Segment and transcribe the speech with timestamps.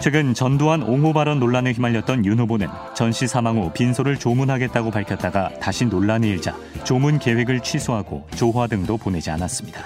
[0.00, 5.50] 최근 전두환 옹호 발언 논란에 휘말렸던 윤 후보는 전 씨 사망 후 빈소를 조문하겠다고 밝혔다가
[5.60, 9.82] 다시 논란이 일자 조문 계획을 취소하고 조화 등도 보내지 않았습니다.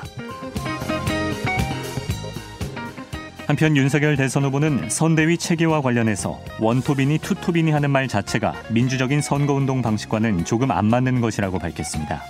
[3.47, 10.45] 한편 윤석열 대선 후보는 선대위 체계와 관련해서 원톱이니 투톱이니 하는 말 자체가 민주적인 선거운동 방식과는
[10.45, 12.23] 조금 안 맞는 것이라고 밝혔습니다.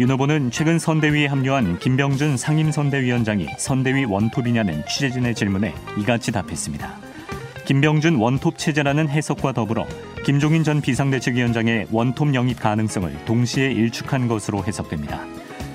[0.00, 7.09] 윤 후보는 최근 선대위에 합류한 김병준 상임선대위원장이 선대위 원톱이냐는 취재진의 질문에 이같이 답했습니다.
[7.70, 9.86] 김병준 원톱 체제라는 해석과 더불어
[10.24, 15.24] 김종인 전 비상대책위원장의 원톱 영입 가능성을 동시에 일축한 것으로 해석됩니다.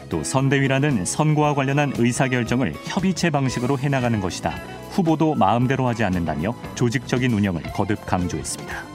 [0.10, 4.52] 또 선대위라는 선거와 관련한 의사결정을 협의체 방식으로 해나가는 것이다.
[4.90, 8.95] 후보도 마음대로 하지 않는다며 조직적인 운영을 거듭 강조했습니다.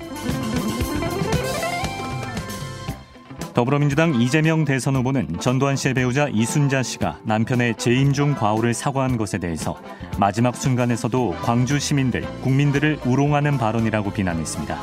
[3.61, 9.37] 더불어민주당 이재명 대선 후보는 전두환 씨의 배우자 이순자 씨가 남편의 재임 중 과오를 사과한 것에
[9.37, 9.79] 대해서
[10.17, 14.81] 마지막 순간에서도 광주 시민들, 국민들을 우롱하는 발언이라고 비난했습니다.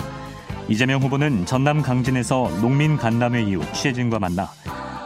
[0.68, 4.48] 이재명 후보는 전남 강진에서 농민 간담회 이후 취재진과 만나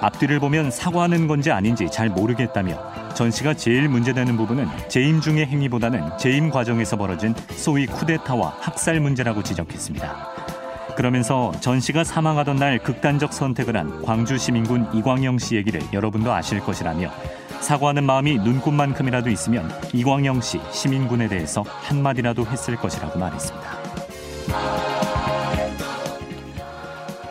[0.01, 2.77] 앞뒤를 보면 사과하는 건지 아닌지 잘 모르겠다며
[3.13, 9.41] 전 씨가 제일 문제되는 부분은 재임 중의 행위보다는 재임 과정에서 벌어진 소위 쿠데타와 학살 문제라고
[9.43, 10.40] 지적했습니다.
[11.01, 16.59] 그러면서 전 씨가 사망하던 날 극단적 선택을 한 광주 시민군 이광영 씨 얘기를 여러분도 아실
[16.59, 17.09] 것이라며
[17.59, 23.67] 사과하는 마음이 눈꽃만큼이라도 있으면 이광영 씨 시민군에 대해서 한마디라도 했을 것이라고 말했습니다.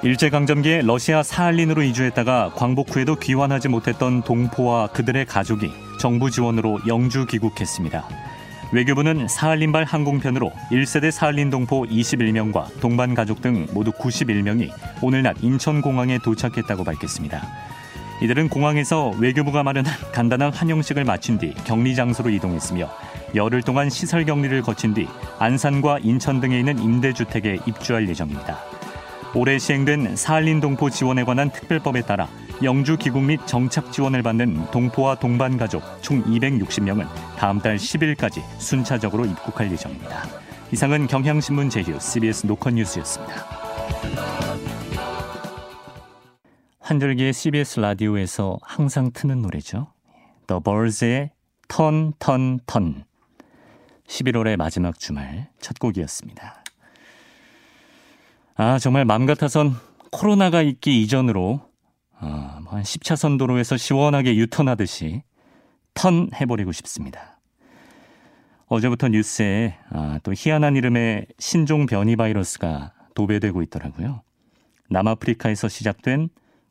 [0.02, 8.29] 일제강점기에 러시아 사할린으로 이주했다가 광복 후에도 귀환하지 못했던 동포와 그들의 가족이 정부 지원으로 영주 귀국했습니다.
[8.72, 14.70] 외교부는 사할린발 항공편으로 1세대 사할린 동포 21명과 동반 가족 등 모두 91명이
[15.02, 17.42] 오늘 낮 인천공항에 도착했다고 밝혔습니다.
[18.22, 22.88] 이들은 공항에서 외교부가 마련한 간단한 환영식을 마친 뒤 격리 장소로 이동했으며
[23.34, 28.58] 열흘 동안 시설 격리를 거친 뒤 안산과 인천 등에 있는 임대주택에 입주할 예정입니다.
[29.34, 32.28] 올해 시행된 사할린 동포 지원에 관한 특별법에 따라
[32.62, 37.06] 영주 귀국 및 정착 지원을 받는 동포와 동반 가족 총 260명은
[37.38, 40.24] 다음 달 10일까지 순차적으로 입국할 예정입니다.
[40.70, 43.34] 이상은 경향신문 제휴 CBS 노컷 뉴스였습니다.
[46.80, 49.92] 환절기에 CBS 라디오에서 항상 트는 노래죠.
[50.46, 51.30] The Byrds의
[51.68, 53.04] Turn, Turn, Turn.
[54.06, 56.64] 11월의 마지막 주말 첫 곡이었습니다.
[58.56, 59.76] 아, 정말 맘 같아선
[60.10, 61.69] 코로나가 있기 이전으로 어,
[62.76, 65.22] 한 10차선 도로에서 시원하게 유턴하듯이
[65.94, 67.40] 턴 해버리고 싶습니다.
[68.66, 74.22] 어제부터 뉴스에 아, 또 희한한 이름의 신종 변이 바이러스가 도배되고 있더라고요.
[74.88, 76.28] 남아프리카에서 시작된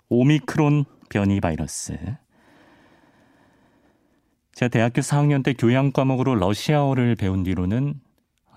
[0.08, 1.98] 오미크론 변이 바이러스.
[4.54, 8.00] 제가 대학교 4학년 때 교양 과목으로 러시아어를 배운 뒤로는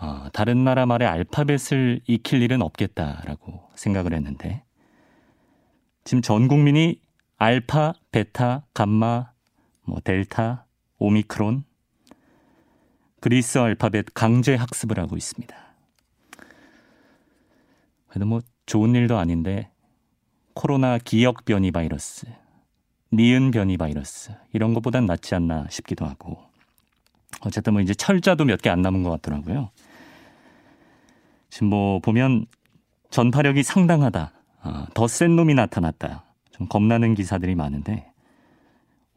[0.00, 4.64] 어, 다른 나라 말의 알파벳을 익힐 일은 없겠다라고 생각을 했는데
[6.04, 7.00] 지금 전 국민이
[7.42, 9.32] 알파, 베타, 감마,
[9.82, 10.64] 뭐 델타,
[10.98, 11.64] 오미크론,
[13.18, 15.52] 그리스 알파벳 강제 학습을 하고 있습니다.
[18.06, 19.72] 그래도 뭐 좋은 일도 아닌데
[20.54, 22.26] 코로나 기억 변이 바이러스,
[23.12, 26.38] 니은 변이 바이러스 이런 것보단 낫지 않나 싶기도 하고
[27.40, 29.70] 어쨌든 뭐 이제 철자도 몇 개 안 남은 것 같더라고요.
[31.50, 32.46] 지금 뭐 보면
[33.10, 34.32] 전파력이 상당하다.
[34.62, 36.22] 어, 더센 놈이 나타났다.
[36.62, 38.06] 좀 겁나는 기사들이 많은데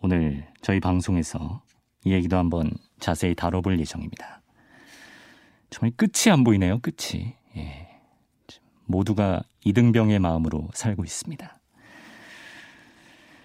[0.01, 1.61] 오늘 저희 방송에서
[2.03, 4.41] 이 얘기도 한번 자세히 다뤄볼 예정입니다.
[5.69, 6.79] 정말 끝이 안 보이네요.
[6.79, 7.35] 끝이.
[7.57, 7.88] 예.
[8.85, 11.57] 모두가 이등병의 마음으로 살고 있습니다.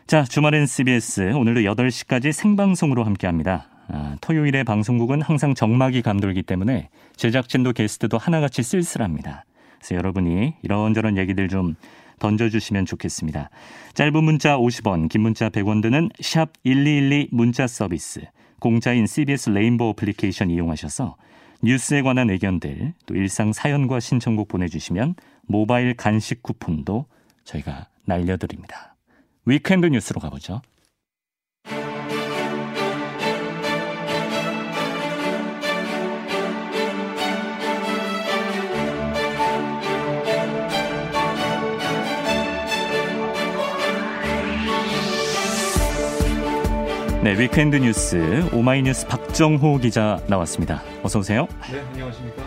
[0.06, 3.68] 자, 주말엔 CBS 오늘도 8시까지 생방송으로 함께합니다.
[3.88, 9.44] 아, 토요일에 방송국은 항상 정막이 감돌기 때문에 제작진도 게스트도 하나같이 쓸쓸합니다.
[9.78, 11.74] 그래서 여러분이 이런저런 얘기들 좀
[12.20, 13.50] 던져주시면 좋겠습니다.
[13.94, 18.20] 짧은 문자 50원, 긴 문자 100원 드는 샵 1212 문자 서비스,
[18.60, 21.16] 공짜인 CBS 레인보우 어플리케이션 이용하셔서
[21.62, 27.06] 뉴스에 관한 의견들, 또 일상 사연과 신청곡 보내주시면 모바일 간식 쿠폰도
[27.44, 28.94] 저희가 날려드립니다.
[29.44, 30.62] weekend 뉴스로 가보죠.
[47.22, 50.82] 네, weekend 뉴스 오마이뉴스 박정호 기자 나왔습니다.
[51.02, 51.46] 어서 오세요.
[51.70, 52.42] 네, 안녕하십니까.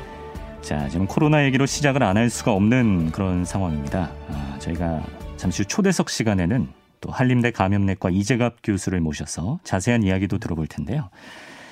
[0.61, 4.09] 자, 지금 코로나 얘기로 시작을 안 할 수가 없는 그런 상황입니다.
[4.29, 5.03] 아, 저희가
[5.37, 6.67] 잠시 후 초대석 시간에는
[7.01, 11.09] 또 한림대 감염내과 이재갑 교수를 모셔서 자세한 이야기도 들어볼 텐데요.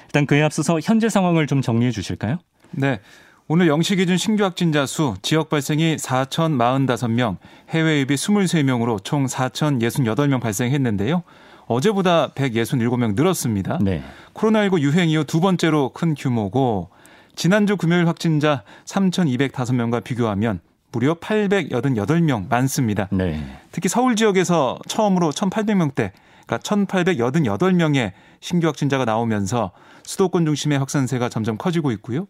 [0.06, 2.38] 일단 그에 앞서서 현재 상황을 좀 정리해 주실까요?
[2.72, 3.00] 네.
[3.48, 7.38] 오늘 0시 기준 신규 확진자 수 지역 발생이 4,045명,
[7.70, 11.24] 해외 유입이 23명으로 총 4,068명 발생했는데요.
[11.72, 13.80] 어제보다 167명 늘었습니다.
[13.82, 14.04] 네.
[14.34, 16.90] 코로나19 유행 이후 두 번째로 큰 규모고
[17.36, 20.60] 지난주 금요일 확진자 3,205명과 비교하면
[20.92, 23.08] 무려 888명 많습니다.
[23.12, 23.42] 네.
[23.72, 26.12] 특히 서울 지역에서 처음으로 1,800명대,
[26.46, 29.72] 그러니까 1,888명의 신규 확진자가 나오면서
[30.04, 32.28] 수도권 중심의 확산세가 점점 커지고 있고요.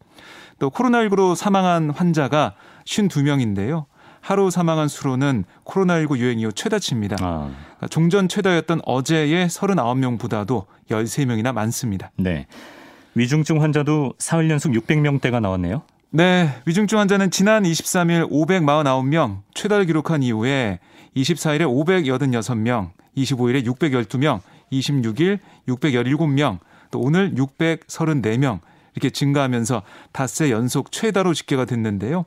[0.60, 2.54] 또 코로나19로 사망한 환자가
[2.86, 3.86] 52명인데요.
[4.22, 7.18] 하루 사망한 수로는 코로나19 유행 이후 최다치입니다.
[7.20, 7.52] 아.
[7.62, 12.12] 그러니까 종전 최다였던 어제의 39명보다도 13명이나 많습니다.
[12.18, 12.48] 네.
[13.16, 15.82] 위중증 환자도 사흘 연속 600명대가 나왔네요.
[16.12, 20.80] 네, 위중증 환자는 지난 23일 549명 최다를 기록한 이후에
[21.16, 24.42] 24일에 586명, 25일에 612명,
[24.72, 26.60] 26일 617명,
[26.92, 28.60] 또 오늘 634명
[28.96, 32.26] 이렇게 증가하면서 닷새 연속 최다로 집계가 됐는데요.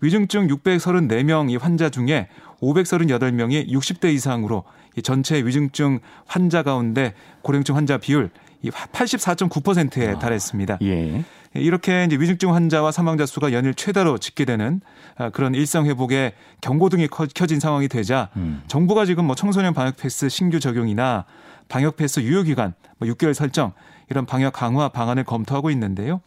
[0.00, 2.28] 위중증 634명 이 환자 중에
[2.60, 4.64] 538명이 60대 이상으로
[5.02, 8.30] 전체 위중증 환자 가운데 고령증 환자 비율
[8.64, 10.78] 84.9%에 아, 달했습니다.
[10.82, 11.24] 예.
[11.54, 14.80] 이렇게 이제 위중증 환자와 사망자 수가 연일 최다로 집계되는
[15.16, 18.62] 아, 그런 일상 회복에 경고등이 켜진 상황이 되자 음.
[18.66, 21.24] 정부가 지금 뭐 청소년 방역 패스 신규 적용이나
[21.68, 23.72] 방역 패스 유효 기간 뭐 6개월 설정
[24.10, 26.20] 이런 방역 강화 방안을 검토하고 있는데요.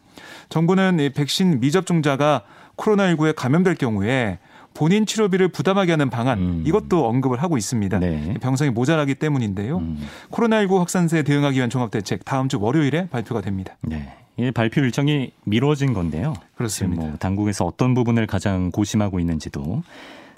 [0.48, 2.42] 정부는 이 백신 미접종자가
[2.76, 4.38] 코로나19에 감염될 경우에
[4.74, 6.62] 본인 치료비를 부담하게 하는 방안 음.
[6.64, 7.98] 이것도 언급을 하고 있습니다.
[7.98, 8.34] 네.
[8.40, 9.78] 병상이 모자라기 때문인데요.
[9.78, 10.06] 음.
[10.30, 13.76] 코로나19 확산세에 대응하기 위한 종합대책 다음 주 월요일에 발표가 됩니다.
[13.80, 14.14] 네.
[14.36, 16.34] 이 발표 일정이 미뤄진 건데요.
[16.54, 17.02] 그렇습니다.
[17.02, 19.82] 뭐 당국에서 어떤 부분을 가장 고심하고 있는지도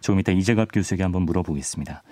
[0.00, 2.02] 조금 이따 이재갑 교수에게 한번 물어보겠습니다.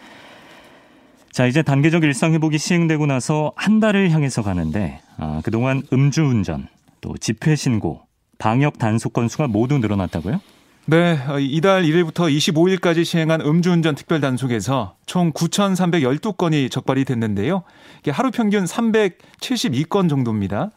[1.38, 6.66] 자, 이제 단계적 일상 회복이 시행되고 나서 한 달을 향해서 가는데 아, 그동안 음주운전,
[7.00, 8.00] 또 집회 신고,
[8.38, 10.40] 방역 단속 건수가 모두 늘어났다고요?
[10.86, 17.62] 네, 이달 1일부터 25일까지 시행한 음주운전 특별 단속에서 총 9,312건이 적발이 됐는데요.
[18.00, 20.72] 이게 하루 평균 372건 정도입니다.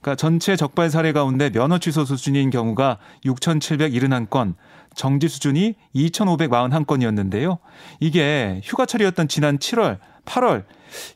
[0.00, 2.96] 그러니까 전체 적발 사례 가운데 면허 취소 수준인 경우가
[3.26, 4.54] 6,771건,
[4.96, 7.58] 정지 수준이 2,541건이었는데요.
[8.00, 10.64] 이게 휴가철이었던 지난 7월, 8월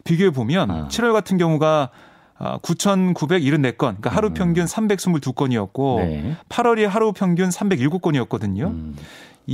[0.04, 0.88] 비교해 보면 아.
[0.88, 1.90] 7월 같은 경우가
[2.38, 4.34] 9,974건, 그러니까 하루 음.
[4.34, 6.36] 평균 322건이었고 네.
[6.48, 8.68] 8월이 하루 평균 307건이었거든요.
[8.68, 8.96] 음.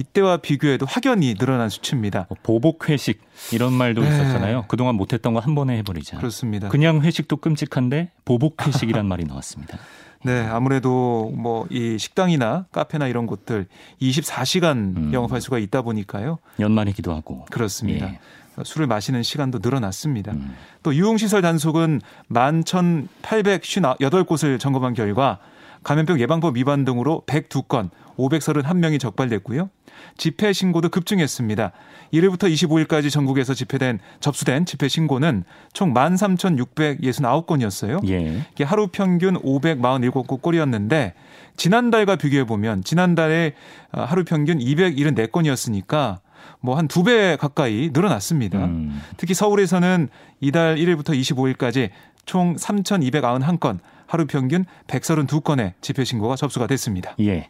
[0.00, 2.26] 이때와 비교해도 확연히 늘어난 수치입니다.
[2.28, 4.08] 뭐 보복 회식 이런 말도 네.
[4.08, 4.66] 있었잖아요.
[4.69, 6.19] 그동안 못했던 거 한 번에 해버리자.
[6.19, 6.69] 그렇습니다.
[6.69, 9.78] 그냥 회식도 끔찍한데 보복 회식이란 말이 나왔습니다.
[10.25, 13.66] 네, 아무래도 뭐 이 식당이나 카페나 이런 곳들
[14.02, 15.10] 24시간 음.
[15.14, 16.38] 영업할 수가 있다 보니까요.
[16.60, 17.46] 연말이기도 하고.
[17.50, 18.06] 그렇습니다.
[18.08, 18.19] 예.
[18.64, 20.32] 술을 마시는 시간도 늘어났습니다.
[20.32, 20.54] 음.
[20.82, 22.00] 또 유흥시설 단속은
[22.31, 25.38] 11,858곳을 점검한 결과
[25.84, 29.69] 감염병 예방법 위반 등으로 102건, 531명이 적발됐고요.
[30.16, 31.72] 집회 신고도 급증했습니다.
[32.12, 38.08] 1일부터 25일까지 전국에서 집회된 접수된 집회 신고는 총 13,669건이었어요.
[38.08, 38.43] 예.
[38.52, 41.14] 이게 하루 평균 547곳 꼴이었는데
[41.56, 43.54] 지난달과 비교해 보면 지난달에
[43.90, 46.19] 하루 평균 274건이었으니까
[46.60, 48.64] 뭐한 두 배 가까이 늘어났습니다.
[48.64, 49.02] 음.
[49.16, 50.08] 특히 서울에서는
[50.40, 51.90] 이달 1일부터 25일까지
[52.25, 57.14] 총 3,291건, 하루 평균 132건의 집회 신고가 접수가 됐습니다.
[57.20, 57.48] 예.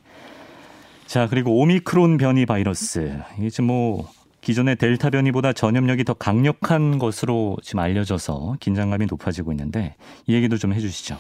[1.07, 3.19] 자, 그리고 오미크론 변이 바이러스.
[3.39, 4.09] 이게 지금 뭐
[4.41, 9.95] 기존의 델타 변이보다 전염력이 더 강력한 것으로 지금 알려져서 긴장감이 높아지고 있는데
[10.27, 11.19] 이 얘기도 좀 해주시죠.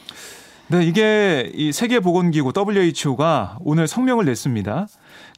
[0.68, 4.86] 네, 이게 이 세계보건기구 WHO가 오늘 성명을 냈습니다.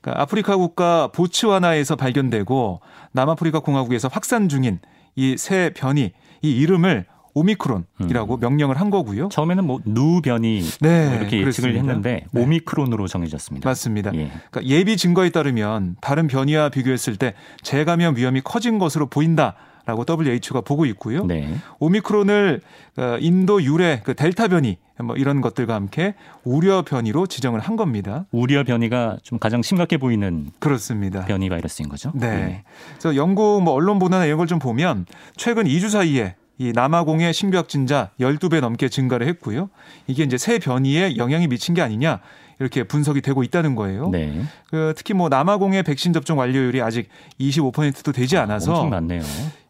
[0.00, 2.80] 그러니까 아프리카 국가 보츠와나에서 발견되고
[3.12, 4.80] 남아프리카 공화국에서 확산 중인
[5.16, 6.12] 이 새 변이
[6.42, 7.04] 이 이름을
[7.38, 8.40] 오미크론이라고 음.
[8.40, 9.28] 명령을 한 거고요.
[9.30, 11.78] 처음에는 뭐 누변이 네, 이렇게 예측을 그렇습니다.
[11.78, 12.42] 했는데 네.
[12.42, 13.68] 오미크론으로 정해졌습니다.
[13.68, 14.12] 맞습니다.
[14.14, 14.30] 예.
[14.50, 19.54] 그러니까 예비 증거에 따르면 다른 변이와 비교했을 때 재감염 위험이 커진 것으로 보인다.
[19.86, 21.24] 라고 WHO가 보고 있고요.
[21.24, 21.48] 네.
[21.78, 22.60] 오미크론을
[22.98, 26.14] 어, 인도 유래 그 델타 변이 뭐 이런 것들과 함께
[26.44, 28.26] 우려 변이로 지정을 한 겁니다.
[28.30, 31.24] 우려 변이가 좀 가장 심각해 보이는 그렇습니다.
[31.24, 32.12] 변이 바이러스인 거죠.
[32.14, 32.28] 네.
[32.36, 32.64] 네.
[32.98, 37.56] 그래서 영국 뭐 언론 보도나 이런 걸 좀 보면 최근 2주 사이에 이 남아공의 신규
[37.56, 39.70] 확진자 12배 넘게 증가를 했고요.
[40.06, 42.20] 이게 이제 새 변이에 영향이 미친 게 아니냐
[42.58, 44.10] 이렇게 분석이 되고 있다는 거예요.
[44.10, 44.42] 네.
[44.68, 47.08] 그 특히 뭐 남아공의 백신 접종 완료율이 아직
[47.40, 49.22] 25%도 되지 아, 않아서 아, 엄청 많네요.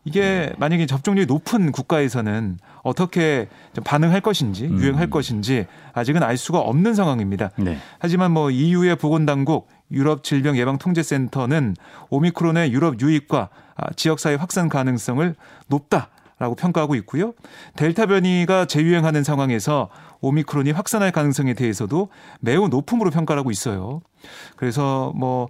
[0.04, 0.52] 이게 네.
[0.56, 3.48] 만약에 접종률이 높은 국가에서는 어떻게
[3.84, 4.78] 반응할 것인지 음.
[4.78, 7.50] 유행할 것인지 아직은 알 수가 없는 상황입니다.
[7.58, 7.76] 네.
[7.98, 11.76] 하지만 뭐 EU의 보건당국 유럽 질병 예방 통제센터는
[12.08, 15.34] 오미크론의 유럽 유입과 아, 지역사회 확산 가능성을
[15.66, 17.34] 높다 라고 평가하고 있고요.
[17.76, 19.88] 델타 변이가 재유행하는 상황에서
[20.20, 22.08] 오미크론이 확산할 가능성에 대해서도
[22.40, 24.00] 매우 높음으로 평가를 하고 있어요.
[24.56, 25.48] 그래서 뭐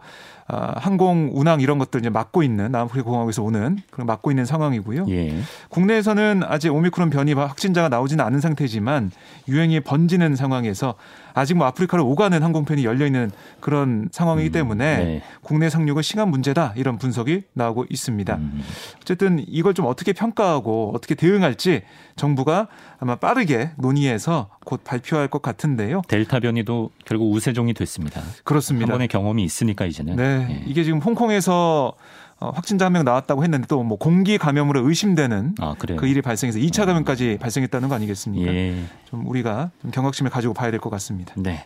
[0.51, 5.05] 아, 항공 운항 이런 것들 이제 막고 있는 남아프리카 공항에서 오는 그런 막고 있는 상황이고요.
[5.11, 5.39] 예.
[5.69, 9.11] 국내에서는 아직 오미크론 변이 확진자가 나오지는 않은 상태지만
[9.47, 10.95] 유행이 번지는 상황에서
[11.35, 15.23] 아직 뭐 아프리카로 오가는 항공편이 열려 있는 그런 상황이기 음, 때문에 음, 네.
[15.43, 18.35] 국내 상륙은 시간 문제다 이런 분석이 나오고 있습니다.
[18.37, 18.63] 음.
[19.03, 21.83] 어쨌든 이걸 좀 어떻게 평가하고 어떻게 대응할지
[22.17, 26.03] 정부가 아마 빠르게 논의해서 곧 발표할 것 같은데요.
[26.09, 28.21] 델타 변이도 결국 우세종이 됐습니다.
[28.45, 28.85] 그렇습니다.
[28.87, 30.17] 한 번의 경험이 있으니까 이제는.
[30.17, 30.47] 네.
[30.51, 30.63] 예.
[30.67, 31.95] 이게 지금 홍콩에서
[32.41, 36.59] 어, 확진자 한 명 나왔다고 했는데 또 뭐 공기 감염으로 의심되는 아, 그 일이 발생해서
[36.59, 37.39] 2차 감염까지 음.
[37.39, 38.53] 발생했다는 거 아니겠습니까?
[38.53, 38.77] 예.
[39.09, 41.33] 좀 우리가 좀 경각심을 가지고 봐야 될 것 같습니다.
[41.37, 41.65] 네.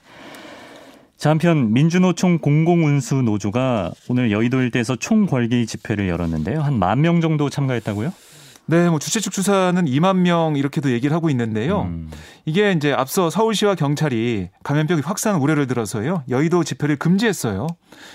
[1.19, 6.61] 자, 한편 민주노총 공공운수 노조가 오늘 여의도 일대에서 총궐기 집회를 열었는데요.
[6.63, 8.13] 한 만 명 정도 참가했다고요?
[8.67, 11.83] 네, 뭐 주최 측 추사는 2만 명 이렇게도 얘기를 하고 있는데요.
[11.83, 12.11] 음.
[12.45, 16.23] 이게 이제 앞서 서울시와 경찰이 감염병이 확산 우려를 들어서요.
[16.29, 17.67] 여의도 집회를 금지했어요.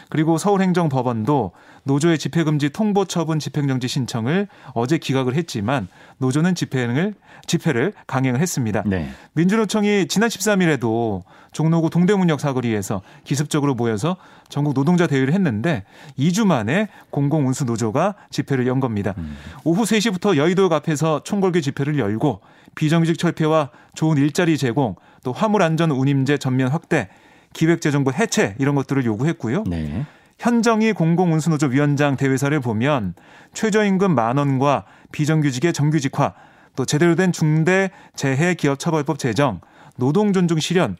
[0.09, 1.51] 그리고 서울행정법원도
[1.87, 5.87] 노조의 집회금지 통보 처분 집행정지 신청을 어제 기각을 했지만
[6.19, 7.15] 노조는 집행을
[7.47, 8.83] 집회를 강행을 했습니다.
[8.85, 9.09] 네.
[9.33, 14.17] 민주노총이 지난 13일에도 종로구 동대문역 사거리에서 기습적으로 모여서
[14.49, 15.83] 전국 노동자 대회를 했는데
[16.19, 19.15] 2주 만에 공공운수 노조가 집회를 연 겁니다.
[19.17, 19.35] 음.
[19.63, 22.41] 오후 3시부터 여의도 앞에서 총궐기 집회를 열고
[22.75, 27.09] 비정규직 철폐와 좋은 일자리 제공, 또 화물 안전 운임제 전면 확대,
[27.53, 29.63] 기획재정부 해체 이런 것들을 요구했고요.
[29.65, 30.05] 네.
[30.39, 33.15] 현정희 공공운수노조 위원장 대회사를 보면
[33.53, 36.33] 최저임금 만 원과 비정규직의 정규직화,
[36.75, 39.61] 또 제대로 된 중대 재해 기업 처벌법 제정,
[39.97, 40.95] 노동 존중 실현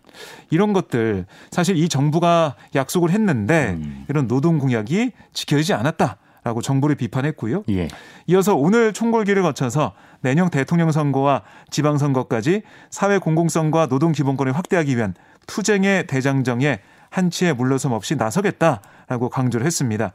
[0.50, 4.06] 이런 것들 사실 이 정부가 약속을 했는데 음.
[4.10, 6.18] 이런 노동 공약이 지켜지지 않았다.
[6.44, 7.64] 라고 정부를 비판했고요.
[7.72, 7.90] 예.
[8.28, 9.92] 이어서 오늘 총궐기를 거쳐서
[10.22, 11.42] 내년 대통령 선거와
[11.72, 15.14] 지방선거까지 사회 공공성과 노동 기본권을 확대하기 위한
[15.46, 16.80] 투쟁의 대장정에
[17.10, 18.80] 한치의 물러섬 없이 나서겠다.
[19.08, 20.12] 라고 강조를 했습니다.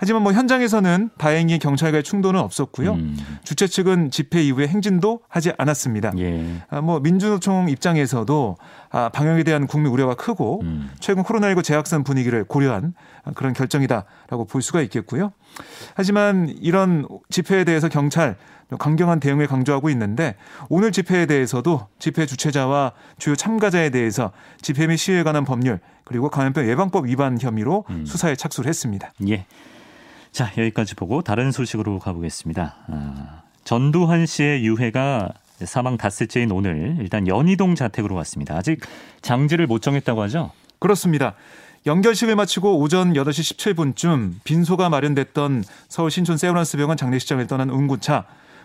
[0.00, 2.94] 하지만 뭐 현장에서는 다행히 경찰과의 충돌은 없었고요.
[2.94, 3.16] 음.
[3.44, 6.12] 주최 측은 집회 이후에 행진도 하지 않았습니다.
[6.18, 6.44] 예.
[6.68, 8.56] 아, 뭐 민주노총 입장에서도
[8.90, 10.90] 아, 방역에 대한 국민 우려가 크고 음.
[10.98, 12.94] 최근 코로나19 재확산 분위기를 고려한
[13.36, 15.32] 그런 결정이다라고 볼 수가 있겠고요.
[15.94, 18.36] 하지만 이런 집회에 대해서 경찰
[18.78, 20.36] 강경한 대응을 강조하고 있는데
[20.68, 26.68] 오늘 집회에 대해서도 집회 주최자와 주요 참가자에 대해서 집회 및 시위에 관한 법률 그리고 감염병
[26.68, 28.06] 예방법 위반 혐의로 음.
[28.06, 29.12] 수사에 착수를 했습니다.
[29.28, 29.46] 예.
[30.32, 32.76] 자 여기까지 보고 다른 소식으로 가보겠습니다.
[32.88, 35.30] 아, 전두환 씨의 유해가
[35.64, 38.56] 사망 닷새째인 오늘 일단 연희동 자택으로 왔습니다.
[38.56, 38.80] 아직
[39.22, 40.50] 장지를 못 정했다고 하죠?
[40.78, 41.34] 그렇습니다.
[41.86, 48.24] 연결식을 마치고 오전 8시 17분쯤 빈소가 마련됐던 서울 신촌 세브란스병원 장례식장을 떠난 운구차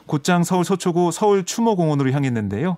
[0.10, 2.78] 곧장 서울 서초구 서울 추모공원으로 향했는데요.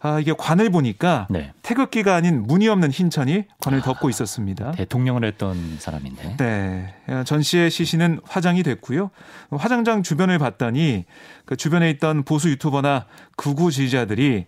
[0.00, 1.52] 아, 이게 관을 보니까 네.
[1.62, 4.72] 태극기가 아닌 무늬 없는 흰천이 관을 덮고 있었습니다.
[4.72, 6.36] 대통령을 했던 사람인데.
[6.36, 6.94] 네.
[7.24, 9.10] 전 씨의 시신은 화장이 됐고요.
[9.52, 11.04] 화장장 주변을 봤더니
[11.44, 13.06] 그 주변에 있던 보수 유튜버나
[13.36, 14.44] 극우 지지자들이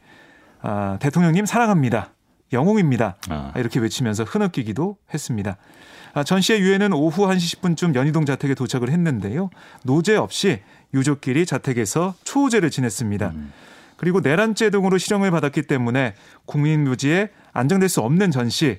[0.60, 2.10] 아, 대통령님 사랑합니다.
[2.52, 3.16] 영웅입니다.
[3.28, 3.52] 아.
[3.56, 5.56] 이렇게 외치면서 흐느끼기도 했습니다.
[6.18, 9.50] 아, 전 씨의 유해는 오후 1시 10분쯤 연희동 자택에 도착을 했는데요.
[9.84, 10.60] 노제 없이
[10.92, 13.28] 유족끼리 자택에서 초우제를 지냈습니다.
[13.28, 13.52] 음.
[13.96, 16.14] 그리고 내란죄 등으로 실형을 받았기 때문에
[16.46, 18.78] 국민묘지에 안정될 수 없는 전 씨.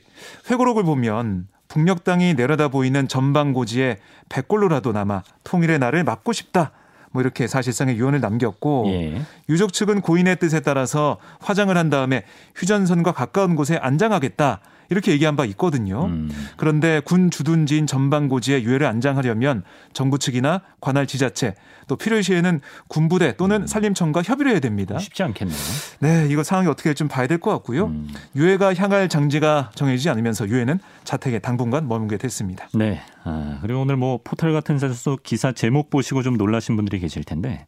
[0.50, 6.72] 회고록을 보면 북녘 땅이 내려다 보이는 전방고지에 백골로라도 남아 통일의 날을 막고 싶다.
[7.12, 9.22] 뭐 이렇게 사실상의 유언을 남겼고 예.
[9.48, 12.24] 유족 측은 고인의 뜻에 따라서 화장을 한 다음에
[12.56, 14.60] 휴전선과 가까운 곳에 안장하겠다.
[14.90, 16.06] 이렇게 얘기한 바 있거든요.
[16.06, 16.30] 음.
[16.58, 21.56] 그런데 군 주둔지인 전방고지에 유해를 안장하려면 정부 측이나 관할 지자체
[21.88, 23.68] 또 필요시에는 군부대 또는 음.
[23.68, 24.98] 산림청과 협의를 해야 됩니다.
[25.00, 25.58] 쉽지 않겠네요.
[26.00, 27.86] 네, 이거 상황이 어떻게 될지 봐야 될 것 같고요.
[27.86, 28.08] 음.
[28.36, 32.68] 유해가 향할 장지가 정해지지 않으면서 유해는 자택에 당분간 머물게 됐습니다.
[32.74, 33.02] 네.
[33.24, 37.66] 아, 그리고 오늘 뭐 포털 같은 데서 기사 제목 보시고 좀 놀라신 분들이 계실 텐데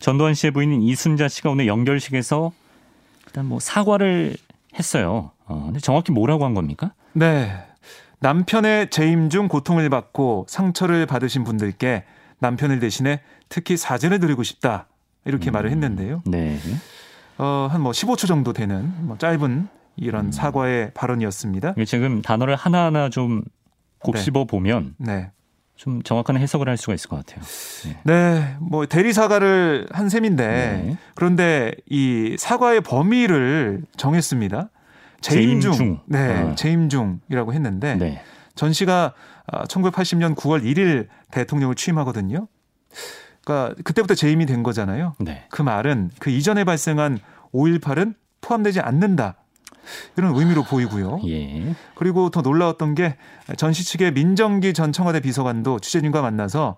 [0.00, 2.52] 전두환 씨의 부인인 이순자 씨가 오늘 연결식에서
[3.26, 4.36] 일단 뭐 사과를
[4.78, 5.32] 했어요.
[5.46, 6.92] 어, 근데 정확히 뭐라고 한 겁니까?
[7.12, 7.52] 네.
[8.20, 12.04] 남편의 재임 중 고통을 받고 상처를 받으신 분들께
[12.38, 14.88] 남편을 대신에 특히 사죄를 드리고 싶다.
[15.24, 16.22] 이렇게 음, 말을 했는데요.
[16.26, 16.58] 네.
[17.38, 20.32] 어, 한 뭐 15초 정도 되는 뭐 짧은 이런 음.
[20.32, 21.74] 사과의 발언이었습니다.
[21.86, 23.42] 지금 단어를 하나하나 좀
[24.00, 24.46] 곱씹어 네.
[24.46, 25.30] 보면 네.
[25.76, 27.44] 좀 정확한 해석을 할 수가 있을 것 같아요.
[28.04, 30.96] 네, 네 뭐 대리 사과를 한 셈인데 네.
[31.14, 34.70] 그런데 이 사과의 범위를 정했습니다.
[35.20, 36.54] 재임 중, 네, 어.
[36.54, 38.22] 재임 중이라고 했는데 네.
[38.54, 39.12] 전 씨가
[39.68, 42.48] 1980년 9월 1일 대통령을 취임하거든요.
[43.44, 45.14] 그러니까 그때부터 재임이 된 거잖아요.
[45.20, 45.44] 네.
[45.50, 47.18] 그 말은 그 이전에 발생한
[47.52, 49.36] 5.18은 포함되지 않는다.
[50.16, 51.20] 이런 의미로 보이고요.
[51.26, 51.74] 예.
[51.94, 53.16] 그리고 더 놀라웠던 게
[53.56, 56.76] 전시 측의 민정기 전 청와대 비서관도 취재진과 만나서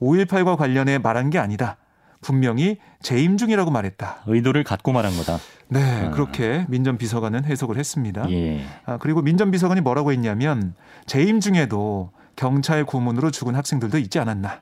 [0.00, 1.76] 5.18과 관련해 말한 게 아니다.
[2.20, 4.22] 분명히 재임 중이라고 말했다.
[4.26, 5.38] 의도를 갖고 말한 거다.
[5.68, 6.10] 네, 아.
[6.10, 8.28] 그렇게 민전 비서관은 해석을 했습니다.
[8.30, 8.64] 예.
[8.86, 10.74] 아, 그리고 민전 비서관이 뭐라고 했냐면
[11.06, 14.60] 재임 중에도 경찰 고문으로 죽은 학생들도 있지 않았나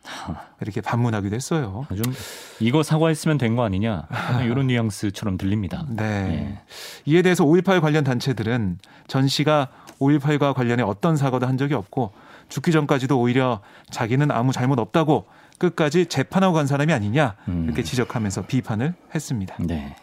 [0.63, 1.87] 이렇게 반문하기도 했어요.
[2.03, 2.15] 좀
[2.59, 5.85] 이거 사과했으면 된 거 아니냐 약간 이런 뉘앙스처럼 들립니다.
[5.91, 6.59] 네.
[7.05, 9.69] 이에 대해서 5.18 관련 단체들은 전 씨가
[10.01, 12.13] 5.18과 관련해 어떤 사과도 한 적이 없고
[12.49, 15.27] 죽기 전까지도 오히려 자기는 아무 잘못 없다고
[15.59, 17.65] 끝까지 재판하고 간 사람이 아니냐 음.
[17.65, 19.55] 이렇게 지적하면서 비판을 했습니다.
[19.61, 19.97] 네.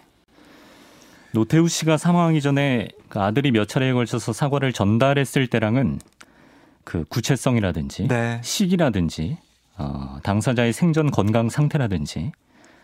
[1.32, 6.00] 노태우 씨가 사망하기 전에 그 아들이 몇 차례에 걸쳐서 사과를 전달했을 때랑은
[6.84, 8.40] 그 구체성이라든지 네.
[8.44, 9.38] 시기라든지
[9.78, 12.32] 어, 당사자의 생전 건강 상태라든지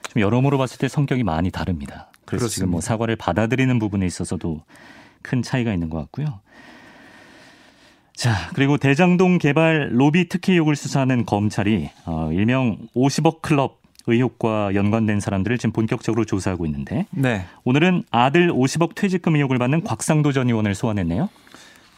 [0.10, 2.12] 좀 여러모로 봤을 때 성격이 많이 다릅니다.
[2.25, 2.94] 그래서 지금 뭐 그렇습니다.
[2.94, 4.63] 사과를 받아들이는 부분에 있어서도
[5.22, 6.39] 큰 차이가 있는 것 같고요.
[8.15, 15.20] 자, 그리고 대장동 개발 로비 특혜 의혹을 수사하는 검찰이 어, 일명 50억 클럽 의혹과 연관된
[15.20, 17.46] 사람들을 지금 본격적으로 조사하고 있는데 네.
[17.63, 21.29] 오늘은 아들 50억 퇴직금 의혹을 받는 곽상도 전 의원을 소환했네요.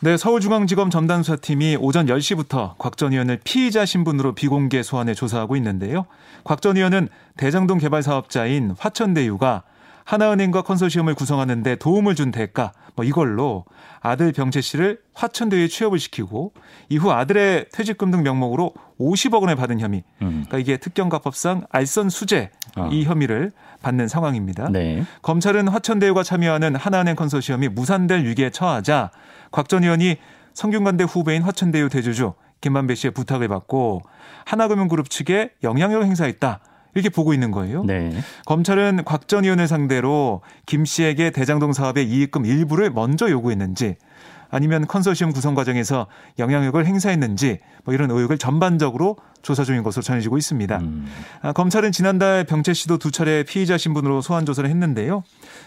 [0.04, 6.08] 네, 서울중앙지검 전담수사팀이 오전 10시부터 곽 전 의원을 피의자 신분으로 비공개 소환해 조사하고 있는데요.
[6.44, 9.62] 곽 전 의원은 대장동 개발 사업자인 화천대유가
[10.12, 13.64] 하나은행과 컨소시엄을 구성하는데 도움을 준 대가 뭐 이걸로
[14.02, 16.52] 아들 병채 씨를 화천대유에 취업을 시키고
[16.90, 20.04] 이후 아들의 퇴직금 등 명목으로 50억 원을 받은 혐의.
[20.22, 20.44] 음.
[20.48, 22.90] 그러니까 이게 특경가법상 알선 수재 아.
[22.92, 24.68] 이 혐의를 받는 상황입니다.
[24.70, 25.06] 네.
[25.22, 29.12] 검찰은 화천대유가 참여하는 하나은행 컨소시엄이 무산될 위기에 처하자
[29.52, 30.18] 곽 전 의원이
[30.54, 34.02] 성균관대 후배인 화천대유 대주주 김만배 씨의 부탁을 받고
[34.44, 36.60] 하나금융그룹 측에 영향력을 행사했다.
[36.94, 37.84] 이렇게 보고 있는 거예요.
[37.84, 38.12] 네.
[38.46, 43.96] 검찰은 곽 전 의원을 상대로 김 씨에게 대장동 사업의 이익금 일부를 먼저 요구했는지
[44.54, 46.08] 아니면 컨소시엄 구성 과정에서
[46.38, 50.78] 영향력을 행사했는지 뭐 이런 의혹을 전반적으로 조사 중인 것으로 전해지고 있습니다.
[50.80, 51.08] 음.
[51.42, 55.24] 아, 검찰은 지난달 병채 씨도 두 차례 피의자 신분으로 소환 조사를 했는데요.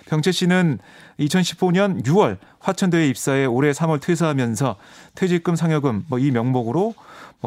[0.07, 0.79] 병채 씨는
[1.19, 4.77] 2015년 6월 화천대에 입사해 올해 3월 퇴사하면서
[5.15, 6.95] 퇴직금 상여금 뭐 이 명목으로 뭐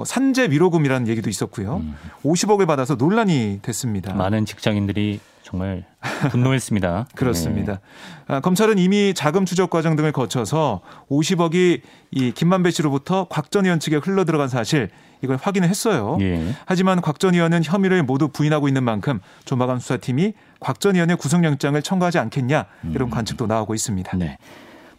[0.06, 1.78] 산재 위로금이라는 얘기도 있었고요.
[1.78, 1.96] 음.
[2.24, 4.14] 50억을 받아서 논란이 됐습니다.
[4.14, 5.86] 많은 직장인들이 정말
[6.32, 7.08] 분노했습니다.
[7.16, 7.80] 그렇습니다.
[8.28, 11.82] 아, 검찰은 이미 자금 추적 과정 등을 거쳐서 50억이
[12.12, 14.90] 이 김만배 씨로부터 곽 전 의원 측에 흘러 들어간 사실
[15.24, 16.18] 이걸 확인을 했어요.
[16.20, 16.26] 예.
[16.26, 16.54] 예.
[16.66, 21.82] 하지만 곽 전 의원은 혐의를 모두 부인하고 있는 만큼 조마감 수사팀이 곽 전 의원의 구속영장을
[21.82, 24.18] 청구하지 않겠냐 이런 관측도 나오고 있습니다.
[24.18, 24.38] 네.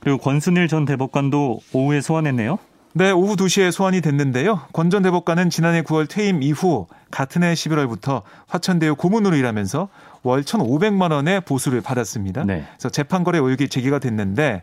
[0.00, 2.58] 그리고 권순일 전 대법관도 오후에 소환했네요.
[2.98, 4.60] 네, 오후 2시에 소환이 됐는데요.
[4.72, 9.88] 권 전 대법관은 지난해 9월 퇴임 이후 같은 해 11월부터 화천대유 고문으로 일하면서
[10.24, 12.42] 월 1,500만 원의 보수를 받았습니다.
[12.44, 12.64] 네.
[12.72, 14.62] 그래서 재판 거래 의혹이 제기가 됐는데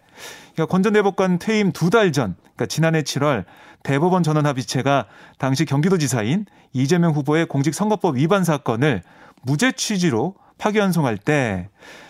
[0.54, 3.46] 그러니까 권 전 대법관 퇴임 두 달 전, 그러니까 지난해 7월
[3.84, 5.06] 대법원 전원 합의체가
[5.38, 9.02] 당시 경기도지사인 이재명 후보의 공직선거법 위반 사건을
[9.44, 11.70] 무죄 취지로 파기환송할 때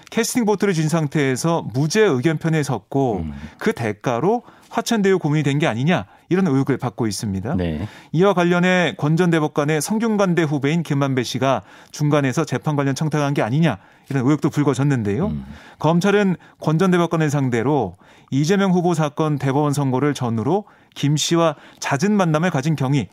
[0.10, 3.34] 캐스팅 보트를 쥔 상태에서 무죄 의견편에 섰고 음.
[3.60, 7.56] 그 대가로 화천대유 고문이 된 게 아니냐 이런 의혹을 받고 있습니다.
[7.56, 7.88] 네.
[8.12, 13.78] 이와 관련해 권전 대법관의 성균관대 후배인 김만배 씨가 중간에서 재판 관련 청탁한 게 아니냐
[14.10, 15.28] 이런 의혹도 불거졌는데요.
[15.28, 15.46] 음.
[15.80, 17.96] 검찰은 권전 대법관을 상대로
[18.32, 23.08] 이재명 후보 사건 대법원 선고를 전후로 김 씨와 잦은 만남을 가진 경위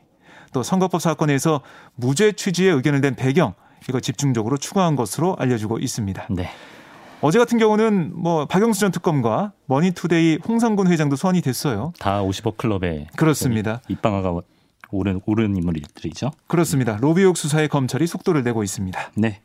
[0.52, 1.60] 또 선거법 사건에서
[1.94, 3.54] 무죄 취지의 의견을 낸 배경
[3.88, 6.28] 이거 집중적으로 추궁한 것으로 알려지고 있습니다.
[6.30, 6.50] 네.
[7.22, 11.92] 어제 같은 경우는 뭐 박영수 전 특검과 머니투데이 홍선근 회장도 소환이 됐어요.
[12.00, 13.80] 다 50억 클럽에 그렇습니다.
[13.86, 14.40] 입방아에
[14.90, 16.32] 오른 오른 인물들이죠.
[16.48, 16.98] 그렇습니다.
[17.00, 19.12] 로비 의혹 수사에 검찰이 속도를 내고 있습니다.
[19.14, 19.40] 네.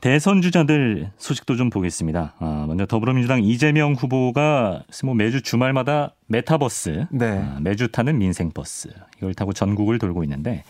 [0.00, 2.34] 대선 주자들 소식도 좀 보겠습니다.
[2.38, 7.42] 아, 먼저 더불어민주당 이재명 후보가 뭐 매주 주말마다 메타버스, 네.
[7.42, 10.64] 아, 매주 타는 민생버스 이걸 타고 전국을 돌고 있는데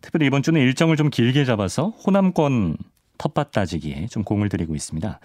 [0.00, 2.76] 특별히 이번 주는 일정을 좀 길게 잡아서 호남권
[3.22, 5.20] 텃밭 따지기에 좀 공을 들이고 있습니다.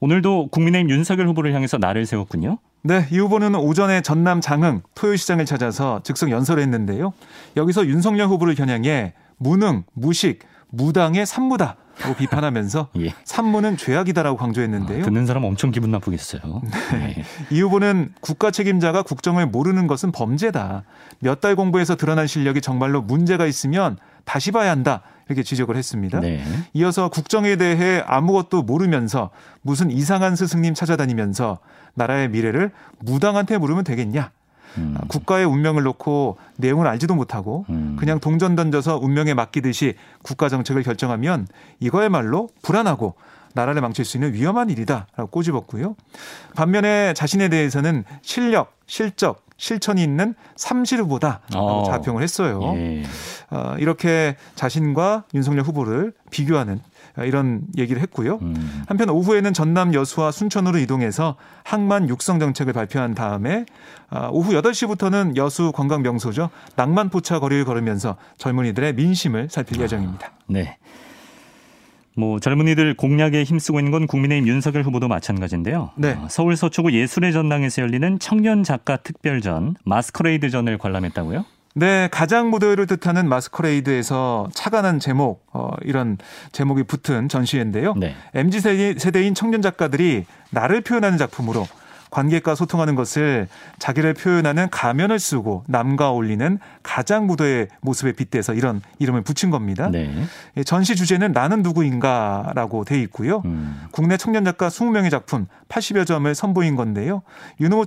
[0.00, 2.58] 오늘도 국민의힘 윤석열 후보를 향해서 날을 세웠군요.
[2.82, 7.12] 네, 이 후보는 오전에 전남 장흥 토요시장을 찾아서 즉석 연설을 했는데요.
[7.56, 11.78] 여기서 윤석열 후보를 겨냥해 무능, 무식, 무당의 산무다고
[12.18, 13.14] 비판하면서 예.
[13.24, 15.04] 산무는 죄악이다라고 강조했는데요.
[15.04, 16.40] 듣는 사람 엄청 기분 나쁘겠어요.
[16.92, 17.22] 네.
[17.50, 20.84] 이 후보는 국가 책임자가 국정을 모르는 것은 범죄다.
[21.20, 25.02] 몇 달 공부해서 드러난 실력이 정말로 문제가 있으면 다시 봐야 한다.
[25.28, 26.18] 이렇게 지적을 했습니다.
[26.20, 26.42] 네.
[26.72, 29.30] 이어서 국정에 대해 아무것도 모르면서
[29.62, 31.58] 무슨 이상한 스승님 찾아다니면서
[31.94, 34.32] 나라의 미래를 무당한테 물으면 되겠냐.
[34.78, 34.96] 음.
[35.08, 37.96] 국가의 운명을 놓고 내용을 알지도 못하고 음.
[37.98, 41.46] 그냥 동전 던져서 운명에 맡기듯이 국가 정책을 결정하면
[41.80, 43.14] 이거야말로 불안하고
[43.54, 45.96] 나라를 망칠 수 있는 위험한 일이다라고 꼬집었고요.
[46.54, 51.84] 반면에 자신에 대해서는 실력, 실적, 실천이 있는 삼실 후보다라고 어.
[51.84, 52.60] 자평을 했어요.
[52.76, 53.02] 예.
[53.50, 56.80] 어, 이렇게 자신과 윤석열 후보를 비교하는
[57.18, 58.38] 이런 얘기를 했고요.
[58.42, 58.82] 음.
[58.86, 63.66] 한편 오후에는 전남 여수와 순천으로 이동해서 항만 육성 정책을 발표한 다음에
[64.08, 66.50] 아, 오후 8시부터는 여수 관광 명소죠.
[66.76, 70.32] 낭만포차 거리를 걸으면서 젊은이들의 민심을 살필 예정입니다.
[70.46, 70.78] 네.
[72.16, 75.90] 뭐 젊은이들 공략에 힘쓰고 있는 건 국민의힘 윤석열 후보도 마찬가지인데요.
[75.96, 76.12] 네.
[76.12, 81.44] 어, 서울 서초구 예술의 전당에서 열리는 청년 작가 특별전 마스커레이드전을 관람했다고요?
[81.74, 86.18] 네, 가장 무더위를 뜻하는 마스커레이드에서 차관한 제목, 어, 이런
[86.50, 87.94] 제목이 붙은 전시회인데요.
[87.96, 88.16] 네.
[88.34, 91.66] MZ 세대- 세대인 청년 작가들이 나를 표현하는 작품으로
[92.10, 99.22] 관객과 소통하는 것을 자기를 표현하는 가면을 쓰고 남과 어울리는 가장 무도의 모습에 빗대서 이런 이름을
[99.22, 99.88] 붙인 겁니다.
[99.90, 100.12] 네.
[100.56, 103.42] 예, 전시 주제는 나는 누구인가라고 돼 있고요.
[103.44, 103.82] 음.
[103.92, 107.22] 국내 청년 작가 20명의 작품 80여 점을 선보인 건데요.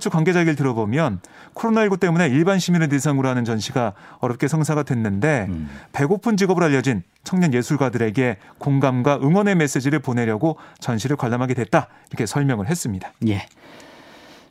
[0.00, 1.20] 측 관계자 얘기를 들어보면
[1.54, 5.70] 코로나19 때문에 일반 시민을 대상으로 하는 전시가 어렵게 성사가 됐는데 음.
[5.92, 11.88] 배고픈 직업으로 알려진 청년 예술가들에게 공감과 응원의 메시지를 보내려고 전시를 관람하게 됐다.
[12.10, 13.12] 이렇게 설명을 했습니다.
[13.28, 13.46] 예.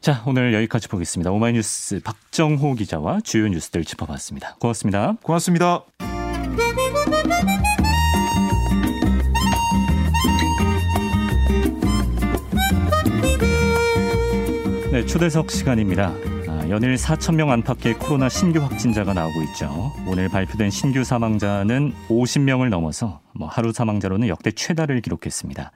[0.04, 1.32] 자, 오늘 여기까지 보겠습니다.
[1.32, 4.58] 오마이뉴스 박정호 기자와 주요 뉴스들 짚어봤습니다.
[4.60, 5.16] 고맙습니다.
[5.24, 5.86] 고맙습니다.
[14.92, 16.08] 네, 초대석 시간입니다.
[16.50, 19.94] 아, 연일 4천 명 안팎의 코로나 신규 확진자가 나오고 있죠.
[20.06, 25.72] 오늘 발표된 신규 사망자는 50명을 넘어서 뭐 하루 사망자로는 역대 최다를 기록했습니다.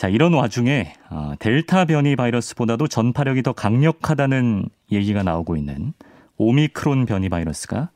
[0.00, 5.92] 자, 이런 와중에 어, 델타 변이 바이러스보다도 전파력이 더 강력하다는 얘기가 나오고 있는
[6.38, 7.90] 오미크론 변이 바이러스가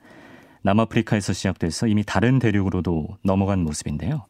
[0.61, 4.27] 남아프리카에서 시작돼서 이미 다른 대륙으로도 넘어간 모습인데요.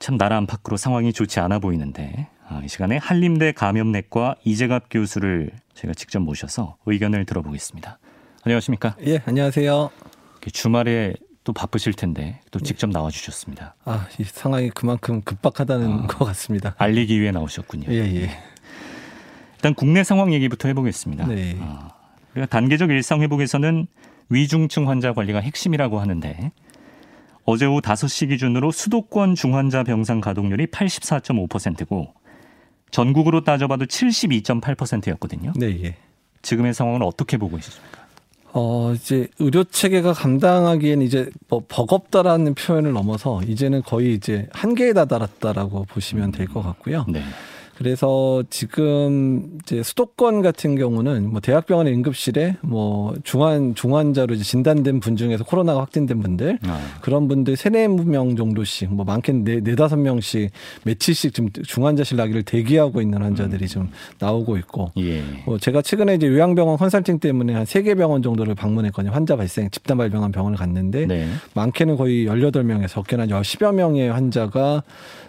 [0.00, 5.94] 참 나라 안팎으로 상황이 좋지 않아 보이는데 아, 이 시간에 한림대 감염내과 이재갑 교수를 제가
[5.94, 8.00] 직접 모셔서 의견을 들어보겠습니다.
[8.42, 8.96] 안녕하십니까?
[9.06, 9.88] 예, 안녕하세요.
[10.52, 11.14] 주말에
[11.46, 13.76] 또 바쁘실 텐데 또 직접 나와주셨습니다.
[13.84, 16.06] 아, 이 상황이 그만큼 급박하다는 아.
[16.08, 16.74] 것 같습니다.
[16.76, 17.86] 알리기 위해 나오셨군요.
[17.88, 18.30] 예, 예.
[19.54, 21.28] 일단 국내 상황 얘기부터 해보겠습니다.
[21.28, 21.56] 네.
[21.60, 21.90] 아,
[22.32, 23.86] 우리가 단계적 일상 회복에서는
[24.28, 26.50] 위중증 환자 관리가 핵심이라고 하는데
[27.44, 32.12] 어제 오후 5시 기준으로 수도권 중환자 병상 가동률이 84.5%고
[32.90, 35.52] 전국으로 따져봐도 72.8%였거든요.
[35.54, 35.94] 네, 예.
[36.42, 38.05] 지금의 상황은 어떻게 보고 있습니까?
[38.58, 45.84] 어, 이제 의료 체계가 감당하기엔 이제 뭐 버겁다라는 표현을 넘어서 이제는 거의 이제 한계에 다다랐다라고
[45.84, 47.04] 보시면 될 것 같고요.
[47.06, 47.22] 네.
[47.76, 55.16] 그래서 지금 이제 수도권 같은 경우는 뭐 대학병원의 응급실에 뭐 중환 중환자로 이제 진단된 분
[55.16, 60.50] 중에서 코로나가 확진된 분들 아, 그런 분들 세네 명 정도씩 뭐 많게는 네, 네다섯 명씩
[60.84, 65.22] 며칠씩 지금 중환자실 나기를 대기하고 있는 환자들이 좀 나오고 있고 예.
[65.44, 69.12] 뭐 제가 최근에 이제 요양병원 컨설팅 때문에 한 세 개 병원 정도를 방문했거든요.
[69.12, 71.28] 환자 발생 집단 발병한 병원을 갔는데 네.
[71.54, 74.82] 많게는 거의 18명에서 적게는 한 10여 명의 환자가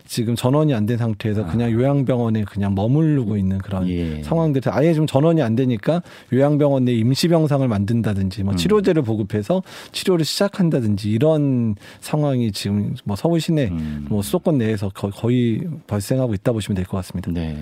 [0.05, 3.87] 지금 전원이 안 된 상태에서 그냥 요양병원에 그냥 머무르고 있는 그런 아.
[3.89, 4.21] 예.
[4.23, 6.01] 상황들이 아예 좀 전원이 안 되니까
[6.33, 8.45] 요양병원 내 임시병상을 만든다든지 음.
[8.45, 14.05] 뭐 치료제를 보급해서 치료를 시작한다든지 이런 상황이 지금 뭐 서울 시내 음.
[14.09, 17.31] 뭐 수도권 내에서 거- 거의 발생하고 있다 보시면 될 것 같습니다.
[17.31, 17.57] 네.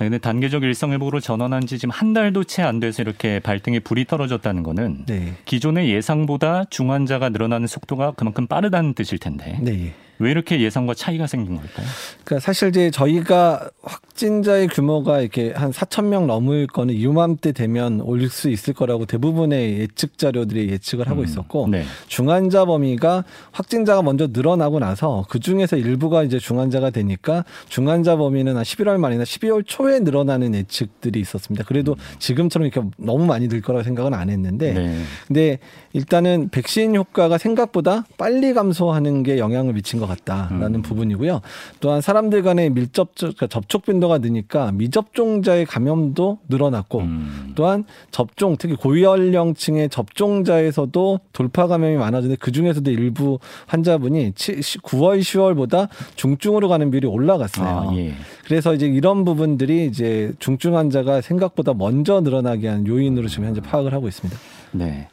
[0.00, 3.80] 아, 근데 단계적 일상 회복으로 전환한 지 지금 한 달도 채 안 돼서 이렇게 발등에
[3.80, 5.32] 불이 떨어졌다는 거는 네.
[5.44, 9.92] 기존의 예상보다 중환자가 늘어나는 속도가 그만큼 빠르다는 뜻일 텐데 네.
[10.18, 11.86] 왜 이렇게 예상과 차이가 생긴 걸까요?
[12.24, 18.00] 그러니까 사실 이제 저희가 확 진자의 규모가 이렇게 한 4천 명 넘을 거는 이맘때 되면
[18.00, 21.84] 올수 있을 거라고 대부분의 예측 자료들이 예측을 하고 음, 있었고 네.
[22.08, 28.64] 중환자 범위가 확진자가 먼저 늘어나고 나서 그 중에서 일부가 이제 중환자가 되니까 중환자 범위는 한
[28.64, 31.64] 11월 말이나 12월 초에 늘어나는 예측들이 있었습니다.
[31.64, 34.98] 그래도 지금처럼 이렇게 너무 많이 늘 거라고 생각은 안 했는데 네.
[35.28, 35.58] 근데
[35.92, 40.82] 일단은 백신 효과가 생각보다 빨리 감소하는 게 영향을 미친 것 같다라는 음.
[40.82, 41.40] 부분이고요.
[41.78, 47.52] 또한 사람들 간의 밀접 그러니까 접촉 빈도 가 느니까 미접종자의 감염도 늘어났고 음.
[47.54, 56.68] 또한 접종 특히 고연령층의 접종자에서도 돌파 감염이 많아지는데 그 중에서도 일부 환자분이 9월 10월보다 중증으로
[56.68, 57.66] 가는 비율이 올라갔어요.
[57.66, 58.14] 아, 예.
[58.44, 63.92] 그래서 이제 이런 부분들이 이제 중증 환자가 생각보다 먼저 늘어나게 한 요인으로 지금 현재 파악을
[63.92, 64.38] 하고 있습니다.
[64.72, 65.08] 네.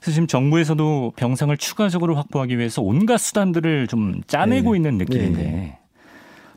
[0.00, 4.78] 그래서 지금 정부에서도 병상을 추가적으로 확보하기 위해서 온갖 수단들을 좀 짜내고 네.
[4.78, 5.78] 있는 느낌인데 네.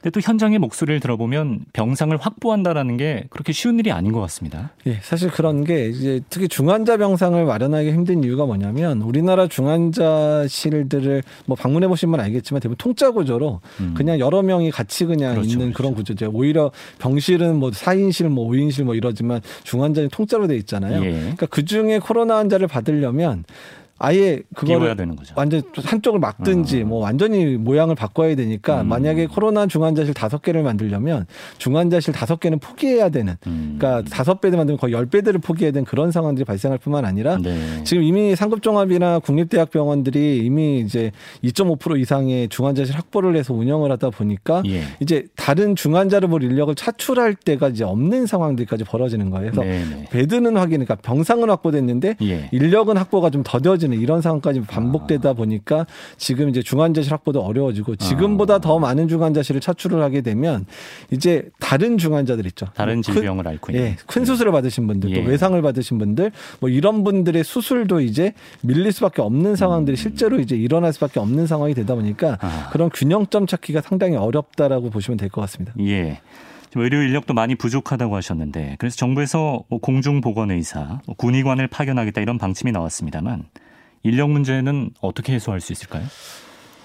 [0.05, 4.71] 근데 또 현장의 목소리를 들어보면 병상을 확보한다라는 게 그렇게 쉬운 일이 아닌 것 같습니다.
[4.85, 11.55] 예, 사실 그런 게 이제 특히 중환자 병상을 마련하기 힘든 이유가 뭐냐면 우리나라 중환자실들을 뭐
[11.55, 13.95] 방문해 보신 분 알겠지만 대부분 통짜 구조로 음.
[13.97, 15.77] 그냥 여러 명이 같이 그냥 그렇죠, 있는 그렇죠.
[15.77, 16.29] 그런 구조죠.
[16.31, 21.03] 오히려 병실은 뭐 4인실 뭐 5인실 뭐 이러지만 중환자는 통짜로 돼 있잖아요.
[21.03, 21.13] 예.
[21.13, 23.43] 그러니까 그 중에 코로나 환자를 받으려면
[23.97, 25.33] 아예 그거를 되는 거죠.
[25.37, 26.85] 완전 한쪽을 막든지 어.
[26.85, 28.89] 뭐 완전히 모양을 바꿔야 되니까 음.
[28.89, 31.25] 만약에 코로나 중환자실 다섯 개를 만들려면
[31.59, 33.77] 중환자실 다섯 개는 포기해야 되는 음.
[33.79, 37.83] 그러니까 다섯 배를 만들면 거의 열 배들을 포기해야 되는 그런 상황들이 발생할 뿐만 아니라 네.
[37.85, 41.13] 지금 이미 상급종합이나 국립대학병원들이 이미 이제
[41.45, 44.81] 2.5% 이상의 중환자실 확보를 해서 운영을 하다 보니까 예.
[44.99, 49.51] 이제 다른 중환자를 볼 인력을 차출할 때가 이제 없는 상황들까지 벌어지는 거예요.
[49.51, 50.05] 그래서 네, 네.
[50.09, 52.49] 베드는 확인, 그러니까 병상은 확보됐는데 예.
[52.51, 55.85] 인력은 확보가 좀 더뎌지 는 이런 상황까지 반복되다 보니까
[56.17, 58.59] 지금 이제 중환자실 확보도 어려워지고 지금보다 아.
[58.59, 60.65] 더 많은 중환자실을 차출을 하게 되면
[61.11, 62.65] 이제 다른 중환자들 있죠.
[62.73, 63.85] 다른 뭐 큰- 질병을 앓고 있는.
[63.85, 65.25] 예, 큰 수술을 받으신 분들, 또 예.
[65.25, 70.93] 외상을 받으신 분들, 뭐 이런 분들의 수술도 이제 밀릴 수밖에 없는 상황들이 실제로 이제 일어날
[70.93, 72.35] 수밖에 없는 상황이 되다 보니까 음.
[72.41, 72.69] 아.
[72.71, 75.73] 그런 균형점 찾기가 상당히 어렵다라고 보시면 될 것 같습니다.
[75.81, 76.21] 예.
[76.77, 83.43] 의료 인력도 많이 부족하다고 하셨는데 그래서 정부에서 뭐 공중보건의사, 뭐 군의관을 파견하겠다 이런 방침이 나왔습니다만
[84.05, 86.05] 인력 문제는 어떻게 해소할 수 있을까요?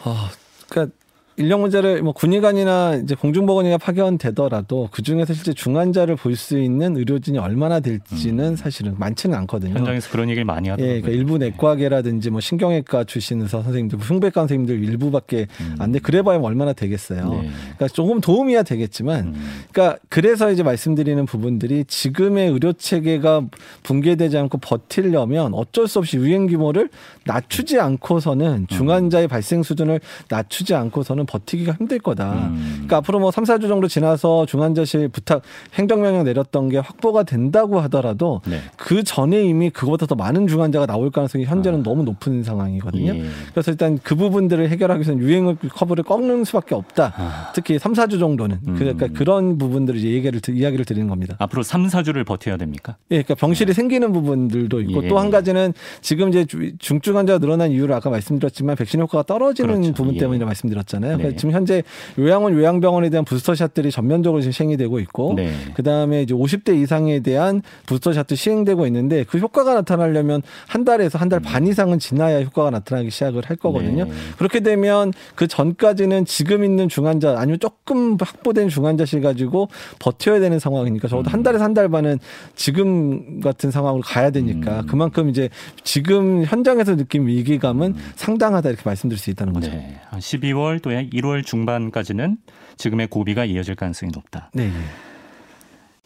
[0.04, 0.30] 아,
[0.70, 0.96] 그러니까
[1.40, 7.38] 인력 문제를 뭐 군의관이나 이제 공중보건의가 파견되더라도 그 중에서 실제 중환자를 볼 수 있는 의료진이
[7.38, 9.72] 얼마나 될지는 사실은 많지는 않거든요.
[9.72, 9.78] 음.
[9.78, 11.02] 현장에서 그런 얘기를 많이 예, 하더라고요.
[11.02, 15.46] 그러니까 일부 내과계라든지 뭐 신경외과 출신 의사 선생님들, 뭐 흉부외과 선생님들 일부밖에
[15.78, 15.98] 안 돼.
[15.98, 17.20] 그래봐야 얼마나 되겠어요.
[17.24, 17.42] 음.
[17.42, 17.50] 네.
[17.62, 19.34] 그러니까 조금 도움이야 되겠지만, 음.
[19.72, 23.42] 그러니까 그래서 이제 말씀드리는 부분들이 지금의 의료 체계가
[23.82, 26.88] 붕괴되지 않고 버틸려면 어쩔 수 없이 유행 규모를
[27.24, 27.82] 낮추지 음.
[27.82, 32.32] 않고서는 중환자의 발생 수준을 낮추지 않고서는 버티기가 힘들 거다.
[32.32, 32.70] 음.
[32.72, 35.42] 그러니까 앞으로 뭐 3, 4주 정도 지나서 중환자실 부탁
[35.74, 38.58] 행정명령 내렸던 게 확보가 된다고 하더라도 네.
[38.76, 43.12] 그 전에 이미 그보다 더 많은 중환자가 나올 가능성이 현재는 너무 높은 상황이거든요.
[43.12, 43.16] 아.
[43.16, 43.22] 예.
[43.52, 47.12] 그래서 일단 그 부분들을 해결하기 위해서는 유행 커브를 꺾는 수밖에 없다.
[47.16, 47.52] 아.
[47.54, 48.58] 특히 3, 4주 정도는.
[48.66, 48.74] 음.
[48.76, 51.36] 그러니까 그런 부분들을 이제 얘기를, 드- 이야기를 드리는 겁니다.
[51.38, 52.96] 앞으로 3, 4주를 버텨야 됩니까?
[53.12, 55.08] 예, 그러니까 병실이 생기는 부분들도 있고 예.
[55.08, 59.94] 또한 가지는 지금 이제 주- 중증 환자가 늘어난 이유를 아까 말씀드렸지만 백신 효과가 떨어지는 그렇죠.
[59.94, 60.18] 부분 예.
[60.18, 61.09] 때문이라 말씀드렸잖아요.
[61.16, 61.22] 네.
[61.22, 61.82] 그러니까 지금 현재
[62.18, 65.52] 요양원 요양병원에 대한 부스터샷들이 전면적으로 지금 시행이 되고 있고 네.
[65.74, 71.40] 그다음에 이제 50대 이상에 대한 부스터샷도 시행되고 있는데 그 효과가 나타나려면 한 달에서 한 달
[71.40, 74.02] 반 이상은 지나야 효과가 나타나기 시작을 할 거거든요.
[74.04, 74.08] 음.
[74.08, 74.14] 네.
[74.36, 79.68] 그렇게 되면 그 전까지는 지금 있는 중환자 아니면 조금 확보된 중환자실 가지고
[80.00, 81.32] 버텨야 되는 상황이니까 적어도 음.
[81.32, 82.18] 한 달에서 한 달 반은
[82.56, 84.32] 지금 같은 상황으로 가야 음.
[84.32, 85.48] 되니까 그만큼 이제
[85.84, 89.70] 지금 현장에서 느낀 위기감은 상당하다 이렇게 말씀드릴 수 있다는 거죠.
[89.70, 89.98] 네.
[90.10, 92.36] 한 12월 또 1월 중반까지는
[92.76, 94.50] 지금의 고비가 이어질 가능성이 높다.
[94.54, 94.66] 네.
[94.68, 94.72] 네.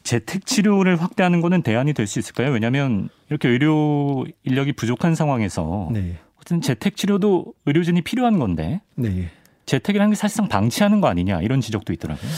[0.03, 2.51] 재택 치료를 확대하는 거는 대안이 될 수 있을까요?
[2.53, 6.19] 왜냐하면 이렇게 의료 인력이 부족한 상황에서 네.
[6.37, 9.31] 어쨌든 재택 치료도 의료진이 필요한 건데 네.
[9.67, 12.31] 재택이라는 게 사실상 방치하는 거 아니냐 이런 지적도 있더라고요.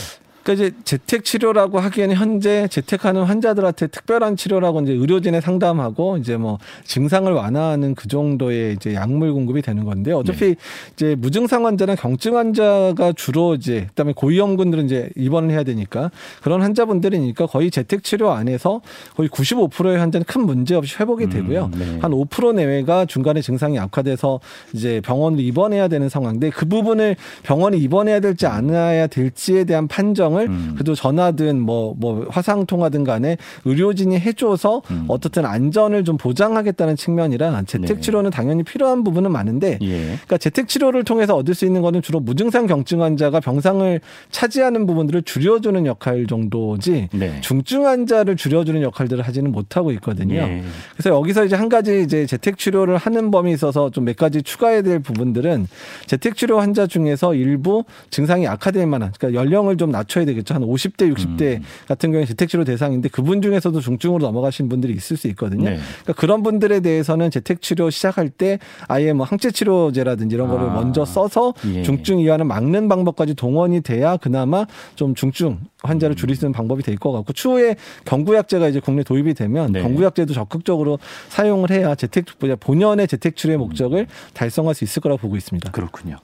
[0.46, 6.58] 그러니까 이제 재택 치료라고 하기에는 현재 재택하는 환자들한테 특별한 치료라고 이제 의료진에 상담하고 이제 뭐
[6.84, 10.54] 증상을 완화하는 그 정도의 이제 약물 공급이 되는 건데 어차피
[10.92, 17.46] 이제 무증상 환자나 경증 환자가 주로 이제 그다음에 고위험군들은 이제 입원을 해야 되니까 그런 환자분들이니까
[17.46, 18.82] 거의 재택 치료 안에서
[19.16, 21.70] 거의 95%의 환자는 큰 문제 없이 회복이 되고요.
[21.74, 21.98] 음, 네.
[21.98, 24.38] 한5% 내외가 중간에 증상이 악화돼서
[24.72, 30.48] 이제 병원으로 입원해야 되는 상황인데 그 부분을 병원에 입원해야 될지 않아야 될지에 대한 판정 을
[30.48, 30.72] 음.
[30.74, 35.04] 그래도 전화든 뭐, 뭐 화상 통화든 간에 의료진이 해줘서 음.
[35.08, 38.00] 어떻든 안전을 좀 보장하겠다는 측면이라 재택 네.
[38.00, 39.98] 치료는 당연히 필요한 부분은 많은데 예.
[40.04, 45.22] 그러니까 재택 치료를 통해서 얻을 수 있는 거는 주로 무증상 경증 환자가 병상을 차지하는 부분들을
[45.22, 47.40] 줄여주는 역할 정도지 네.
[47.42, 50.36] 중증 환자를 줄여주는 역할들을 하지는 못하고 있거든요.
[50.36, 50.62] 예.
[50.96, 54.82] 그래서 여기서 이제 한 가지 이제 재택 치료를 하는 범위 있어서 좀 몇 가지 추가해야
[54.82, 55.66] 될 부분들은
[56.06, 60.54] 재택 치료 환자 중에서 일부 증상이 악화될 만한 그러니까 연령을 좀 낮춰야 되겠죠.
[60.54, 61.62] 한 50대, 60대 음.
[61.88, 65.70] 같은 경우에 재택 치료 대상인데 그분 중에서도 중증으로 넘어가신 분들이 있을 수 있거든요.
[65.70, 65.78] 네.
[66.02, 68.58] 그러니까 그런 분들에 대해서는 재택 치료 시작할 때
[68.88, 70.74] 아예 뭐 항체 치료제라든지 이런 거를 아.
[70.74, 71.82] 먼저 써서 예.
[71.82, 76.96] 중증 이완을 막는 방법까지 동원이 돼야 그나마 좀 중증 환자를 줄일 수 있는 방법이 될
[76.96, 79.82] 것 같고 추후에 경구약제가 이제 국내 도입이 되면 네.
[79.82, 82.24] 경구약제도 적극적으로 사용을 해야 재택
[82.60, 85.70] 본연의 재택 치료의 목적을 달성할 수 있을 거라고 보고 있습니다.
[85.72, 86.16] 그렇군요.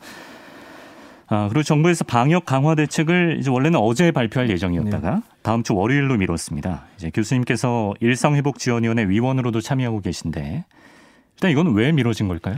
[1.29, 5.21] 아, 그리고 정부에서 방역 강화 대책을 이제 원래는 어제 발표할 예정이었다가 네.
[5.43, 6.85] 다음 주 월요일로 미뤘습니다.
[6.97, 10.65] 이제 교수님께서 일상회복지원위원회 위원으로도 참여하고 계신데
[11.37, 12.57] 일단 이건 왜 미뤄진 걸까요?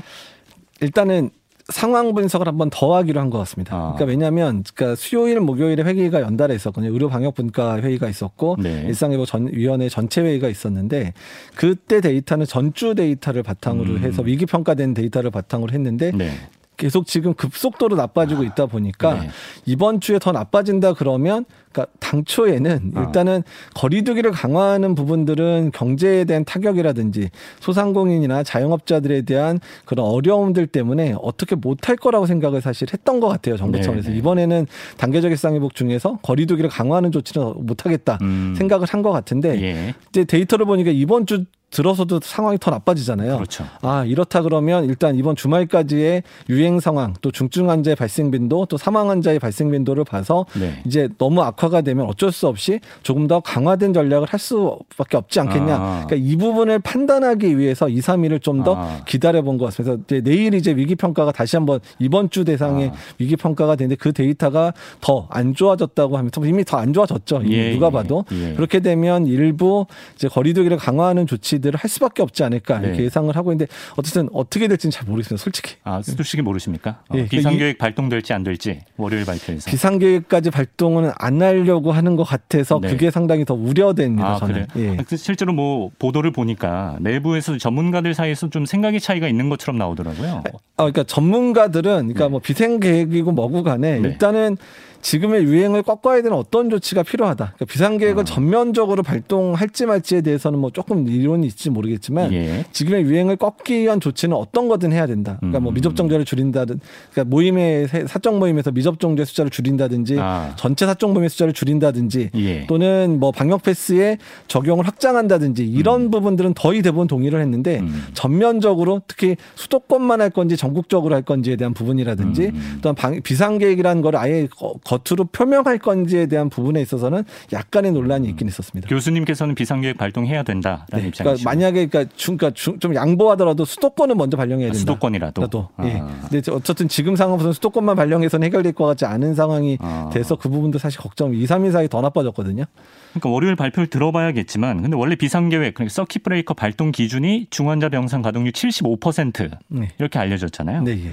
[0.81, 1.31] 일단은
[1.70, 3.74] 상황 분석을 한번 더 하기로 한 것 같습니다.
[3.74, 3.81] 아.
[3.94, 6.92] 그러니까 왜냐하면 그러니까 수요일 목요일에 회의가 연달아 있었거든요.
[6.92, 8.83] 의료 방역 분과 회의가 있었고 네.
[8.87, 11.14] 일상회복 전 위원회 전체 회의가 있었는데
[11.55, 13.98] 그때 데이터는 전주 데이터를 바탕으로 음.
[14.05, 16.33] 해서 위기 평가된 데이터를 바탕으로 했는데 네.
[16.76, 19.28] 계속 지금 급속도로 나빠지고 있다 보니까 네.
[19.66, 23.02] 이번 주에 더 나빠진다 그러면 그러니까 당초에는 아.
[23.02, 23.42] 일단은
[23.74, 32.26] 거리두기를 강화하는 부분들은 경제에 대한 타격이라든지 소상공인이나 자영업자들에 대한 그런 어려움들 때문에 어떻게 못할 거라고
[32.26, 34.16] 생각을 사실 했던 것 같아요 정부 네, 차원에서 네.
[34.16, 38.54] 이번에는 단계적 일상회복 중에서 거리두기를 강화하는 조치는 못하겠다 음.
[38.58, 39.94] 생각을 한 것 같은데 예.
[40.08, 43.34] 이제 데이터를 보니까 이번 주 들어서도 상황이 더 나빠지잖아요.
[43.37, 43.64] 그렇죠.
[43.82, 49.10] 아 이렇다 그러면 일단 이번 주말까지의 유행 상황 또 중증 환자의 발생 빈도 또 사망
[49.10, 50.80] 환자의 발생 빈도를 봐서 네.
[50.87, 55.74] 이제 너무 악화가 되면 어쩔 수 없이 조금 더 강화된 전략을 할 수밖에 없지 않겠냐.
[55.74, 56.04] 아.
[56.06, 59.00] 그러니까 이 부분을 판단하기 위해서 2, 3일을 좀더 아.
[59.06, 59.96] 기다려 본 것 같습니다.
[59.96, 62.92] 그래서 이제 내일 이제 위기 평가가 다시 한번 이번 주 대상의 아.
[63.18, 67.42] 위기 평가가 되는데 그 데이터가 더 안 좋아졌다고 하면 이미 더 안 좋아졌죠.
[67.44, 68.54] 이미 예, 누가 예, 봐도 예.
[68.54, 72.88] 그렇게 되면 일부 이제 거리두기를 강화하는 조치 들을 할 수밖에 없지 않을까 네.
[72.88, 75.42] 이렇게 예상을 하고 있는데 어쨌든 어떻게 될지는 잘 모르겠습니다.
[75.42, 75.77] 솔직히.
[75.83, 77.00] 아, 수두식이 모르십니까?
[77.09, 79.70] 어, 예, 비상계획 발동될지 안 될지 월요일 발표에서.
[79.70, 82.88] 비상계획까지 발동은 안 하려고 하는 것 같아서 네.
[82.90, 84.35] 그게 상당히 더 우려됩니다.
[84.35, 84.66] 아, 저는.
[84.77, 84.96] 예.
[85.09, 90.42] 그 실제로 뭐 보도를 보니까 내부에서 전문가들 사이에서 좀 생각의 차이가 있는 것처럼 나오더라고요.
[90.44, 92.31] 아, 그러니까 전문가들은 그러니까 네.
[92.31, 94.09] 뭐 비상계획이고 뭐고 간에 네.
[94.09, 94.57] 일단은
[95.04, 97.52] 지금의 유행을 꺾어야 되는 어떤 조치가 필요하다.
[97.56, 98.24] 그러니까 비상계획을 아.
[98.24, 102.64] 전면적으로 발동할지 말지에 대해서는 뭐 조금 이론이 있을지 모르겠지만 예.
[102.72, 105.36] 지금의 유행을 꺾기 위한 조치는 어떤 거든 해야 된다.
[105.40, 105.74] 그러니까 뭐 음.
[105.74, 106.80] 미접종자를 줄인다든,
[107.12, 110.54] 그러니까 모임의 세- 사적 모임에서 미접종자 숫자를 줄인다든지, 아.
[110.56, 112.66] 전체 사적 모임의 숫자를 줄인다든지, 예.
[112.66, 114.16] 또는 뭐 방역 패스의
[114.48, 118.06] 적용을 확장한다든지 이런 부분들은 거의 대부분 동의를 했는데 음.
[118.14, 122.78] 전면적으로 특히 수도권만 할 건지 전국적으로 할 건지에 대한 부분이라든지 음.
[122.80, 128.48] 또한 방- 비상계획이라는 걸 아예 거- 겉으로 표명할 건지에 대한 부분에 있어서는 약간의 논란이 있긴
[128.48, 128.88] 있었습니다.
[128.88, 131.24] 교수님께서는 비상계획 발동해야 된다라는 네, 입장이시죠.
[131.24, 134.78] 그러니까 만약에 그러니까, 중, 그러니까 중- 좀 양보하더라도 수도권은 먼저 발령해야 아, 된다.
[134.78, 135.42] 수도권이라도.
[135.42, 135.68] 라도.
[135.76, 135.87] 아.
[135.87, 136.02] 예.
[136.30, 140.11] 근데 어쨌든 지금 상황에서는 수도권만 발령해서는 해결될 것 같지 않은 상황이 아.
[140.12, 141.35] 돼서 그 부분도 사실 걱정.
[141.35, 142.64] 2, 3일 사이 더 나빠졌거든요.
[143.12, 148.52] 그러니까 월요일 발표를 들어봐야겠지만 근데 원래 비상계획 그러니까 서킷 브레이커 발동 기준이 중환자 병상 가동률
[148.52, 149.88] 75% 네.
[149.98, 150.83] 이렇게 알려졌잖아요.
[150.83, 150.92] 네.
[151.07, 151.11] 예.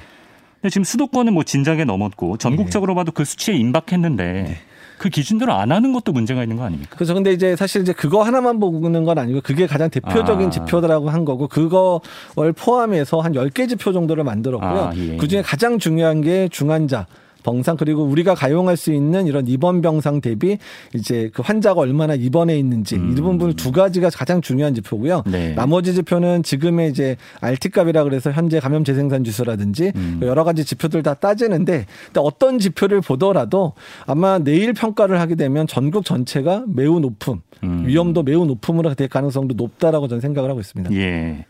[0.62, 4.58] 근데 지금 수도권은 뭐 진작에 넘었고 전국적으로 봐도 그 수치에 임박했는데
[5.00, 6.96] 그 기준대로 안 하는 것도 문제가 있는 거 아닙니까?
[6.96, 10.50] 그래서 근데 이제 사실 이제 그거 하나만 보는 건 아니고 그게 가장 대표적인 아.
[10.52, 14.70] 지표라고 한 거고 그거를 포함해서 한 10개 지표 정도를 만들었고요.
[14.70, 15.18] 아, 예.
[15.18, 17.08] 그 중에 가장 중요한 게 중환자
[17.44, 20.58] 병상 그리고 우리가 가용할 수 있는 이런 입원 병상 대비
[20.94, 23.12] 이제 그 환자가 얼마나 입원해 있는지 음.
[23.12, 25.24] 이 부분 두 가지가 가장 중요한 지표고요.
[25.26, 25.54] 네.
[25.54, 30.20] 나머지 지표는 지금의 이제 RT값이라 그래서 현재 감염 재생산 지수라든지 음.
[30.24, 31.86] 여러 가지 지표들 다 따지는데
[32.18, 33.74] 어떤 지표를 보더라도
[34.06, 37.84] 아마 내일 평가를 하게 되면 전국 전체가 매우 높음 음.
[37.86, 40.94] 위험도 매우 높음으로 될 가능성도 높다라고 저는 생각을 하고 있습니다.
[40.96, 41.46] 예.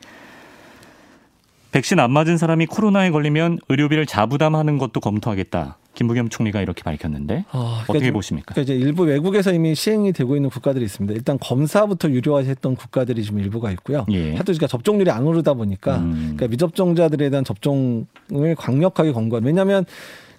[1.72, 5.78] 백신 안 맞은 사람이 코로나에 걸리면 의료비를 자부담하는 것도 검토하겠다.
[5.94, 8.54] 김부겸 총리가 이렇게 밝혔는데 아, 어떻게 좀- 보십니까?
[8.54, 11.14] 그러니까 이제 일부 외국에서 이미 시행이 되고 있는 국가들이 있습니다.
[11.14, 14.06] 일단 검사부터 유료화했던 국가들이 지금 일부가 있고요.
[14.12, 14.32] 예.
[14.32, 16.14] 하도 그러니까 접종률이 안 오르다 보니까 음.
[16.36, 19.44] 그러니까 미접종자들에 대한 접종을 강력하게 권고한.
[19.44, 19.86] 왜냐하면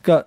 [0.00, 0.26] 그러니까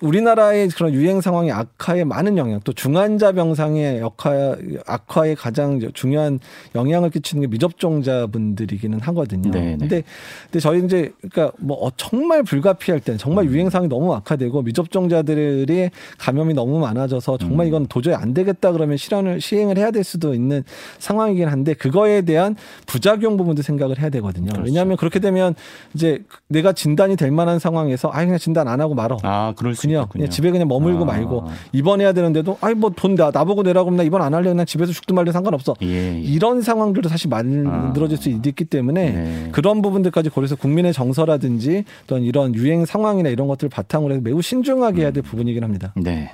[0.00, 4.56] 우리나라의 그런 유행 상황의 악화에 많은 영향, 또 중환자 병상의 역화,
[4.86, 6.38] 악화에 가장 중요한
[6.74, 9.50] 영향을 끼치는 게 미접종자분들이기는 하거든요.
[9.50, 9.78] 네네.
[9.78, 10.02] 근데,
[10.44, 13.50] 근데 저희 이제 그러니까 뭐 어, 정말 불가피할 때는 정말 음.
[13.50, 17.68] 유행 상황이 너무 악화되고 미접종자들의 감염이 너무 많아져서 정말 음.
[17.68, 20.62] 이건 도저히 안 되겠다 그러면 실현을 시행을 해야 될 수도 있는
[20.98, 22.56] 상황이긴 한데 그거에 대한
[22.86, 24.50] 부작용 부분도 생각을 해야 되거든요.
[24.50, 24.62] 그렇죠.
[24.62, 25.54] 왜냐하면 그렇게 되면
[25.94, 29.18] 이제 내가 진단이 될 만한 상황에서 아 그냥 진단 안 하고 말어.
[29.22, 30.22] 아, 그럴 수 그냥, 있군요.
[30.22, 31.06] 그냥 집에 그냥 머물고 아.
[31.06, 35.14] 말고 입원해야 되는데도 아이 뭐돈 나보고 내라고 하면 나 입원 안 할래 그냥 집에서 죽든
[35.14, 35.74] 말든 상관없어.
[35.82, 36.20] 예, 예.
[36.20, 39.48] 이런 상황들도 사실 만들어질 수 있기 때문에 네.
[39.52, 45.02] 그런 부분들까지 고려해서 국민의 정서라든지 또는 이런 유행 상황이나 이런 것들을 바탕으로 해서 매우 신중하게
[45.02, 45.92] 해야 될 부분이긴 합니다.
[45.96, 46.30] 네.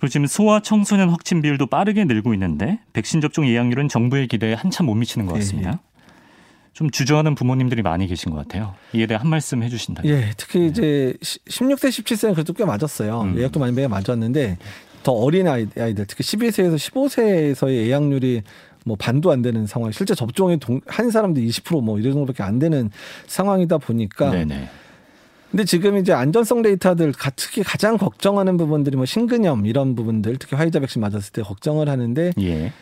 [0.00, 4.86] 그리고 지금 소아 청소년 확진 비율도 빠르게 늘고 있는데 백신 접종 예약률은 정부의 기대에 한참
[4.86, 5.80] 못 미치는 것 예, 같습니다.
[6.72, 8.74] 좀 주저하는 부모님들이 많이 계신 것 같아요.
[8.92, 10.02] 이에 대해 한 말씀 해주신다.
[10.06, 13.20] 예, 특히 이제 16세, 17세는 그래도 꽤 맞았어요.
[13.22, 13.38] 음.
[13.38, 14.56] 예약도 많이 맞았는데
[15.02, 18.42] 더 어린 아이- 아이들, 특히 12세에서 15세에서의 예약률이
[18.86, 22.90] 뭐 반도 안 되는 상황, 실제 접종이 동- 한 사람도 20%뭐 이런 정도밖에 안 되는
[23.26, 24.30] 상황이다 보니까.
[24.30, 24.68] 네네.
[25.50, 30.56] 근데 지금 이제 안전성 데이터들 가- 특히 가장 걱정하는 부분들이 뭐 신근염 이런 부분들, 특히
[30.56, 32.72] 화이자 백신 맞았을 때 걱정을 하는데 예.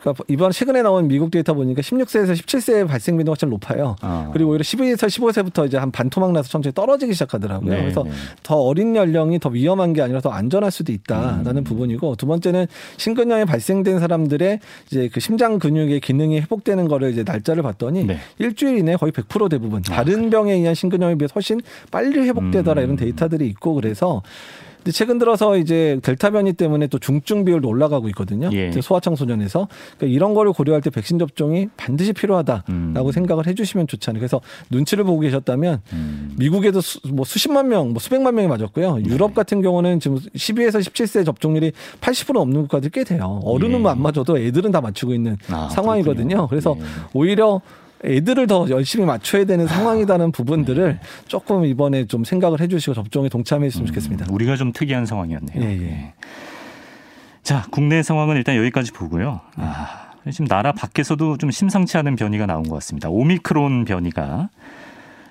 [0.00, 3.96] 그러니까 이번 최근에 나온 미국 데이터 보니까 16세에서 17세 발생 빈도가 참 높아요.
[4.00, 4.30] 아.
[4.32, 7.70] 그리고 오히려 12에서 15세부터 이제 한 반토막 나서 천천히 떨어지기 시작하더라고요.
[7.70, 8.10] 네, 그래서 네.
[8.42, 11.64] 더 어린 연령이 더 위험한 게 아니라 더 안전할 수도 있다라는 음.
[11.64, 17.62] 부분이고 두 번째는 심근염이 발생된 사람들의 이제 그 심장 근육의 기능이 회복되는 거를 이제 날짜를
[17.62, 18.18] 봤더니 네.
[18.38, 22.84] 일주일 이내 거의 100% 대부분 다른 병에 의한 심근염에 비해 훨씬 빨리 회복되더라 음.
[22.84, 24.22] 이런 데이터들이 있고 그래서
[24.80, 28.48] 근데 최근 들어서 이제 델타 변이 때문에 또 중증 비율도 올라가고 있거든요.
[28.52, 28.72] 예.
[28.80, 33.12] 소아청 소년에서 그러니까 이런 거를 고려할 때 백신 접종이 반드시 필요하다라고 음.
[33.12, 34.20] 생각을 해주시면 좋잖아요.
[34.20, 36.34] 그래서 눈치를 보고 계셨다면 음.
[36.38, 38.96] 미국에도 수, 뭐 수십만 명, 뭐 수백만 명이 맞았고요.
[38.96, 39.04] 네.
[39.04, 43.40] 유럽 같은 경우는 지금 12에서 17세 접종률이 80% 넘는 것까지 꽤 돼요.
[43.44, 43.88] 어른은 예.
[43.88, 46.46] 안 맞아도 애들은 다 맞추고 있는 아, 상황이거든요.
[46.46, 46.48] 그렇군요.
[46.48, 46.84] 그래서 예.
[47.12, 47.60] 오히려
[48.04, 53.86] 애들을 더 열심히 맞춰야 되는 상황이라는 부분들을 조금 이번에 좀 생각을 해주시고 접종에 동참해 주시면
[53.88, 54.26] 좋겠습니다.
[54.28, 55.62] 음, 우리가 좀 특이한 상황이었네요.
[55.62, 56.14] 예, 예.
[57.42, 59.40] 자, 국내 상황은 일단 여기까지 보고요.
[59.56, 63.08] 아, 지금 나라 밖에서도 좀 심상치 않은 변이가 나온 것 같습니다.
[63.08, 64.50] 오미크론 변이가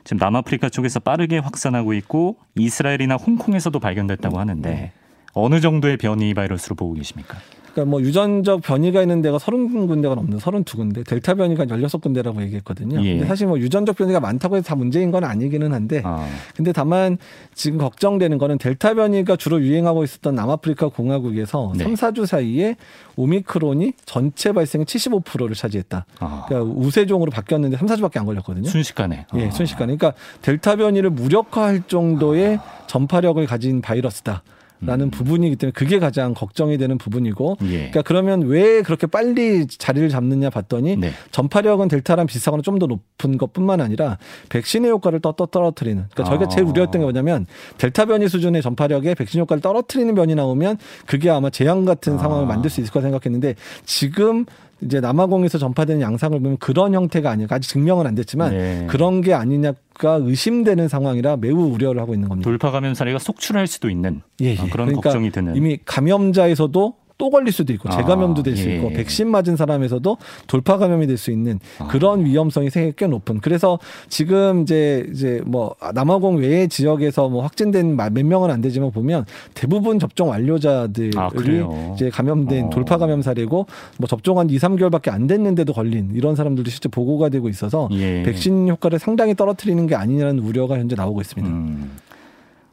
[0.04, 4.92] 지금 남아프리카 쪽에서 빠르게 확산하고 있고 이스라엘이나 홍콩에서도 발견됐다고 하는데
[5.34, 7.38] 어느 정도의 변이 바이러스로 보고 계십니까?
[7.80, 13.04] 그러니까 뭐 유전적 변이가 있는 데가 30군데가 넘는 32군데, 델타 변이가 16군데라고 얘기했거든요.
[13.04, 13.14] 예.
[13.14, 17.18] 근데 사실 뭐 유전적 변이가 많다고 해서 다 문제인 건 아니기는 한데 아, 근데 다만
[17.54, 21.84] 지금 걱정되는 거는 델타 변이가 주로 유행하고 있었던 남아프리카 공화국에서 네.
[21.84, 22.76] 삼 3, 4주 사이에
[23.16, 26.06] 오미크론이 전체 발생의 75%를 차지했다.
[26.20, 28.68] 아, 그러니까 우세종으로 바뀌었는데 3, 4주밖에 안 걸렸거든요.
[28.70, 29.26] 순식간에.
[29.36, 29.52] 예, 아.
[29.52, 29.96] 순식간에.
[29.96, 34.44] 그러니까 델타 변이를 무력화할 정도의 전파력을 가진 바이러스다.
[34.82, 37.68] 라는 부분이기 때문에 그게 가장 걱정이 되는 부분이고 예.
[37.68, 41.12] 그러니까 그러면 왜 그렇게 빨리 자리를 잡느냐 봤더니 네.
[41.32, 44.18] 전파력은 델타랑 비슷하거나 좀 더 높은 것뿐만 아니라
[44.50, 46.06] 백신의 효과를 떠, 떠 떨어뜨리는.
[46.12, 46.48] 그러니까 저희가 아.
[46.48, 47.46] 제일 우려했던 게 뭐냐면
[47.78, 52.18] 델타 변이 수준의 전파력에 백신 효과를 떨어뜨리는 변이 나오면 그게 아마 재앙 같은 아.
[52.18, 53.56] 상황을 만들 수 있을 거라 생각했는데
[53.86, 54.46] 지금
[54.82, 57.48] 이제 남아공에서 전파되는 양상을 보면 그런 형태가 아니에요.
[57.52, 58.88] 아직 증명은 안 됐지만 네.
[58.90, 62.50] 그런 게 아니냐가 의심되는 상황이라 매우 우려를 하고 있는 겁니다.
[62.50, 64.58] 돌파 감염 사례가 속출할 수도 있는 예, 예.
[64.58, 65.56] 아, 그런 그러니까 걱정이 드는.
[65.56, 68.78] 이미 감염자에서도 또 걸릴 수도 있고 아, 재감염도 될수 예.
[68.78, 70.18] 있고 백신 맞은 사람에서도
[70.48, 71.88] 돌파 감염이 될 수 있는 아.
[71.88, 73.42] 그런 위험성이 꽤 높은.
[73.42, 79.26] 그래서 지금 이제 이제 뭐 남아공 외의 지역에서 뭐 확진된 몇 명은 안 되지만 보면
[79.54, 81.30] 대부분 접종 완료자들이 아?
[81.94, 82.70] 이제 감염된 어.
[82.70, 83.66] 돌파 감염 사례고
[83.98, 88.24] 뭐 접종한 2, 3개월밖에 안 됐는데도 걸린 이런 사람들도 실제 보고가 되고 있어서 예.
[88.24, 91.54] 백신 효과를 상당히 떨어뜨리는 게 아니냐는 우려가 현재 나오고 있습니다.
[91.54, 91.92] 음.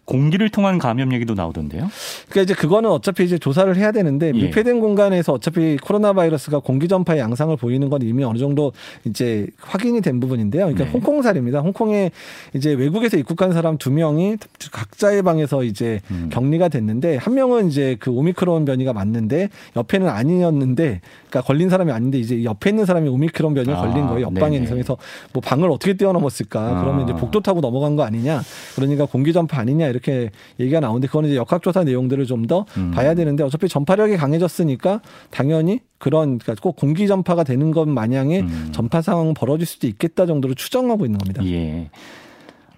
[0.06, 1.90] 공기를 통한 감염 얘기도 나오던데요.
[2.28, 4.32] 그러니까 이제 그거는 어차피 이제 조사를 해야 되는데 예.
[4.32, 8.72] 밀폐된 공간에서 어차피 코로나 바이러스가 공기 전파의 양상을 보이는 건 이미 어느 정도
[9.04, 10.66] 이제 확인이 된 부분인데요.
[10.66, 10.90] 그러니까 네.
[10.90, 11.60] 홍콩 사례입니다.
[11.60, 12.12] 홍콩에
[12.54, 14.36] 이제 외국에서 입국한 사람 두 명이
[14.70, 16.30] 각자의 방에서 이제 음.
[16.32, 22.18] 격리가 됐는데 한 명은 이제 그 오미크론 변이가 맞는데 옆에는 아니었는데 그러니까 걸린 사람이 아닌데
[22.18, 24.26] 이제 옆에 있는 사람이 오미크론 변이에 아, 걸린 거예요.
[24.26, 24.56] 옆방에.
[24.56, 24.96] 있는 그래서
[25.32, 26.60] 뭐 방을 어떻게 뛰어넘었을까?
[26.60, 26.80] 아.
[26.80, 28.42] 그러면 이제 복도 타고 넘어간 거 아니냐?
[28.76, 30.30] 그러니까 공기 전파 아니냐 이렇게
[30.60, 32.90] 얘기가 나오는데 그거는 이제 역학조사 내용들을 좀더 음.
[32.92, 38.68] 봐야 되는데 어차피 전파력이 강해졌으니까 당연히 그런 그러니까 꼭 공기 전파가 되는 것 마냥의 음.
[38.72, 41.44] 전파 상황은 벌어질 수도 있겠다 정도로 추정하고 있는 겁니다.
[41.46, 41.90] 예.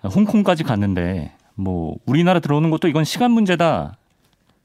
[0.05, 3.97] 홍콩까지 갔는데 뭐 우리나라 들어오는 것도 이건 시간 문제다.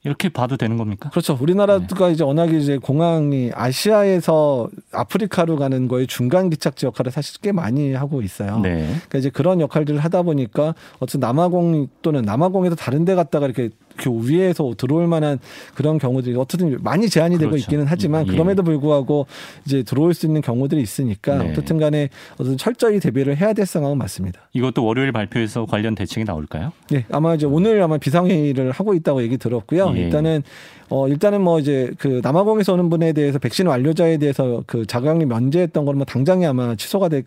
[0.05, 1.09] 이렇게 봐도 되는 겁니까?
[1.11, 1.37] 그렇죠.
[1.39, 7.93] 우리나라가 이제 워낙에 이제 공항이 아시아에서 아프리카로 가는 거에 중간 기착지 역할을 사실 꽤 많이
[7.93, 8.59] 하고 있어요.
[8.59, 8.85] 네.
[8.87, 13.92] 그러니까 이제 그런 역할들을 하다 보니까 어쨌든 남아공 또는 남아공에서 다른 데 갔다가 이렇게 그
[14.11, 15.39] 위에서 들어올 만한
[15.75, 17.63] 그런 경우들이 어쨌든 많이 제한이 되고 그렇죠.
[17.63, 18.31] 있기는 하지만 예.
[18.31, 19.27] 그럼에도 불구하고
[19.65, 21.51] 이제 들어올 수 있는 경우들이 있으니까 네.
[21.51, 24.41] 어쨌든 간에 어떤 철저히 대비를 해야 될 상황은 맞습니다.
[24.53, 26.71] 이것도 월요일 발표에서 관련 대책이 나올까요?
[26.89, 29.93] 네, 아마 이제 오늘 아마 비상회의를 하고 있다고 얘기 들었고요.
[29.95, 30.01] 예.
[30.01, 30.43] 일단은
[30.89, 35.85] 어 일단은 뭐 이제 그 남아공에서 오는 분에 대해서 백신 완료자에 대해서 그 자가격리 면제했던
[35.85, 37.23] 거는 뭐 당장에 아마 취소가 될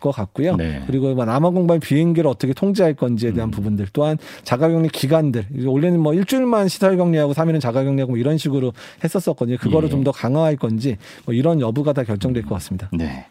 [0.00, 0.56] 것 같고요.
[0.56, 0.82] 네.
[0.86, 3.50] 그리고 뭐 남아공발 비행기를 어떻게 통제할 건지에 대한 음.
[3.50, 8.72] 부분들 또한 자가격리 기간들 원래는 뭐 일주일만 시설 격리하고 3일은 자가 격리하고 뭐 이런 식으로
[9.02, 9.56] 했었었거든요.
[9.56, 9.90] 그거를 예.
[9.90, 12.88] 좀더 강화할 건지 뭐 이런 여부가 다 결정될 것 같습니다.
[12.92, 13.26] 네.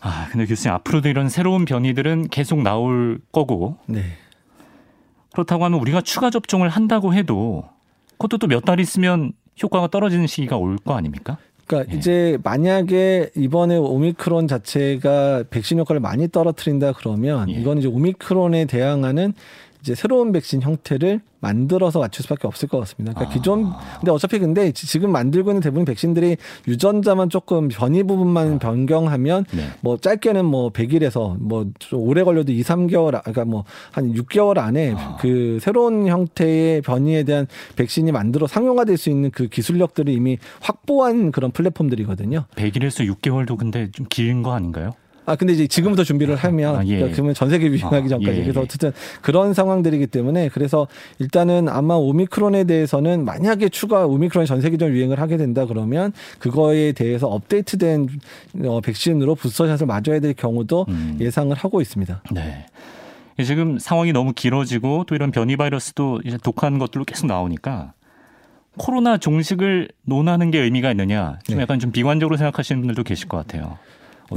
[0.00, 4.02] 아, 근데 교수님 앞으로도 이런 새로운 변이들은 계속 나올 거고 네.
[5.32, 7.64] 그렇다고 하면 우리가 추가 접종을 한다고 해도
[8.12, 11.38] 그것도 또 몇 달 있으면 효과가 떨어지는 시기가 올 거 아닙니까?
[11.66, 11.98] 그러니까 예.
[11.98, 17.54] 이제 만약에 이번에 오미크론 자체가 백신 효과를 많이 떨어뜨린다 그러면 예.
[17.54, 19.34] 이건 이제 오미크론에 대항하는
[19.80, 23.14] 이제 새로운 백신 형태를 만들어서 맞출 수밖에 없을 것 같습니다.
[23.14, 28.58] 그러니까 기존 근데 어차피 근데 지- 지금 만들고 있는 대부분 백신들이 유전자만 조금 변이 부분만
[28.58, 29.62] 변경하면 네.
[29.80, 34.58] 뭐 짧게는 뭐 100일에서 뭐 좀 오래 걸려도 2, 3개월 아- 그러니까 뭐 한 6개월
[34.58, 40.38] 안에 그 새로운 형태의 변이에 대한 백신이 만들어 상용화 될 수 있는 그 기술력들을 이미
[40.60, 42.44] 확보한 그런 플랫폼들이거든요.
[42.56, 44.90] 100일에서 6개월도 근데 좀 긴 거 아닌가요?
[45.28, 46.96] 아 근데 이제 지금부터 준비를 하면 아, 예.
[46.96, 48.64] 그러니까 그러면 전 세계 유행하기 아, 전까지 예, 그래서 예.
[48.64, 55.20] 어쨌든 그런 상황들이기 때문에 그래서 일단은 아마 오미크론에 대해서는 만약에 추가 오미크론이 전 세계적으로 유행을
[55.20, 58.08] 하게 된다 그러면 그거에 대해서 업데이트된
[58.64, 61.18] 어, 백신으로 부스터샷을 맞아야 될 경우도 음.
[61.20, 62.22] 예상을 하고 있습니다.
[62.32, 62.66] 네.
[63.44, 67.92] 지금 상황이 너무 길어지고 또 이런 변이 바이러스도 이제 독한 것들로 계속 나오니까
[68.78, 71.62] 코로나 종식을 논하는 게 의미가 있느냐 좀 네.
[71.62, 73.78] 약간 좀 비관적으로 생각하시는 분들도 계실 것 같아요.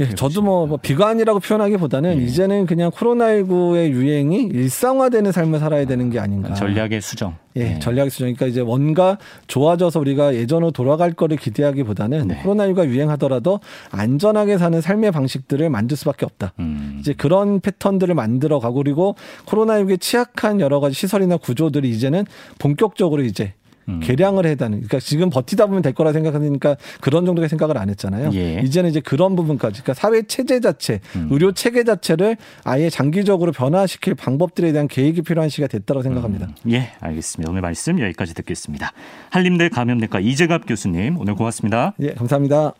[0.00, 2.24] 예, 저도 뭐, 뭐 비관이라고 표현하기보다는 예.
[2.24, 6.54] 이제는 그냥 코로나19의 유행이 일상화되는 삶을 살아야 되는 게 아닌가.
[6.54, 7.36] 전략의 수정.
[7.56, 7.78] 예, 네.
[7.78, 8.24] 전략 수정.
[8.24, 9.18] 그러니까 이제 뭔가
[9.48, 12.42] 좋아져서 우리가 예전으로 돌아갈 거를 기대하기보다는 네.
[12.42, 16.54] 코로나19가 유행하더라도 안전하게 사는 삶의 방식들을 만들 수밖에 없다.
[16.58, 16.96] 음.
[17.00, 19.14] 이제 그런 패턴들을 만들어 가고 그리고
[19.44, 22.24] 코로나19에 취약한 여러 가지 시설이나 구조들이 이제는
[22.58, 23.52] 본격적으로 이제
[23.88, 24.00] 음.
[24.00, 24.78] 개량을 해야 되는.
[24.78, 28.30] 그러니까 지금 버티다 보면 될 거라 생각하니까 그런 정도의 생각을 안 했잖아요.
[28.34, 28.60] 예.
[28.64, 29.82] 이제는 이제 그런 부분까지.
[29.82, 31.28] 그러니까 사회 체제 자체, 음.
[31.30, 36.48] 의료 체계 자체를 아예 장기적으로 변화시킬 방법들에 대한 계획이 필요한 시기가 됐다고 생각합니다.
[36.70, 37.50] 예, 알겠습니다.
[37.50, 38.92] 오늘 말씀 여기까지 듣겠습니다.
[39.30, 41.94] 한림대 감염내과 이재갑 교수님 오늘 고맙습니다.
[42.00, 42.74] 예, 감사합니다.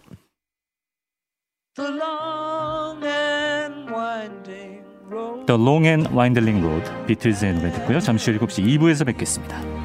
[1.74, 5.46] The long and winding road.
[5.46, 8.00] The Long and Winding Road 비틀즈의 노래 듣고요.
[8.00, 9.81] 잠시 후 7시 2부에서 뵙겠습니다.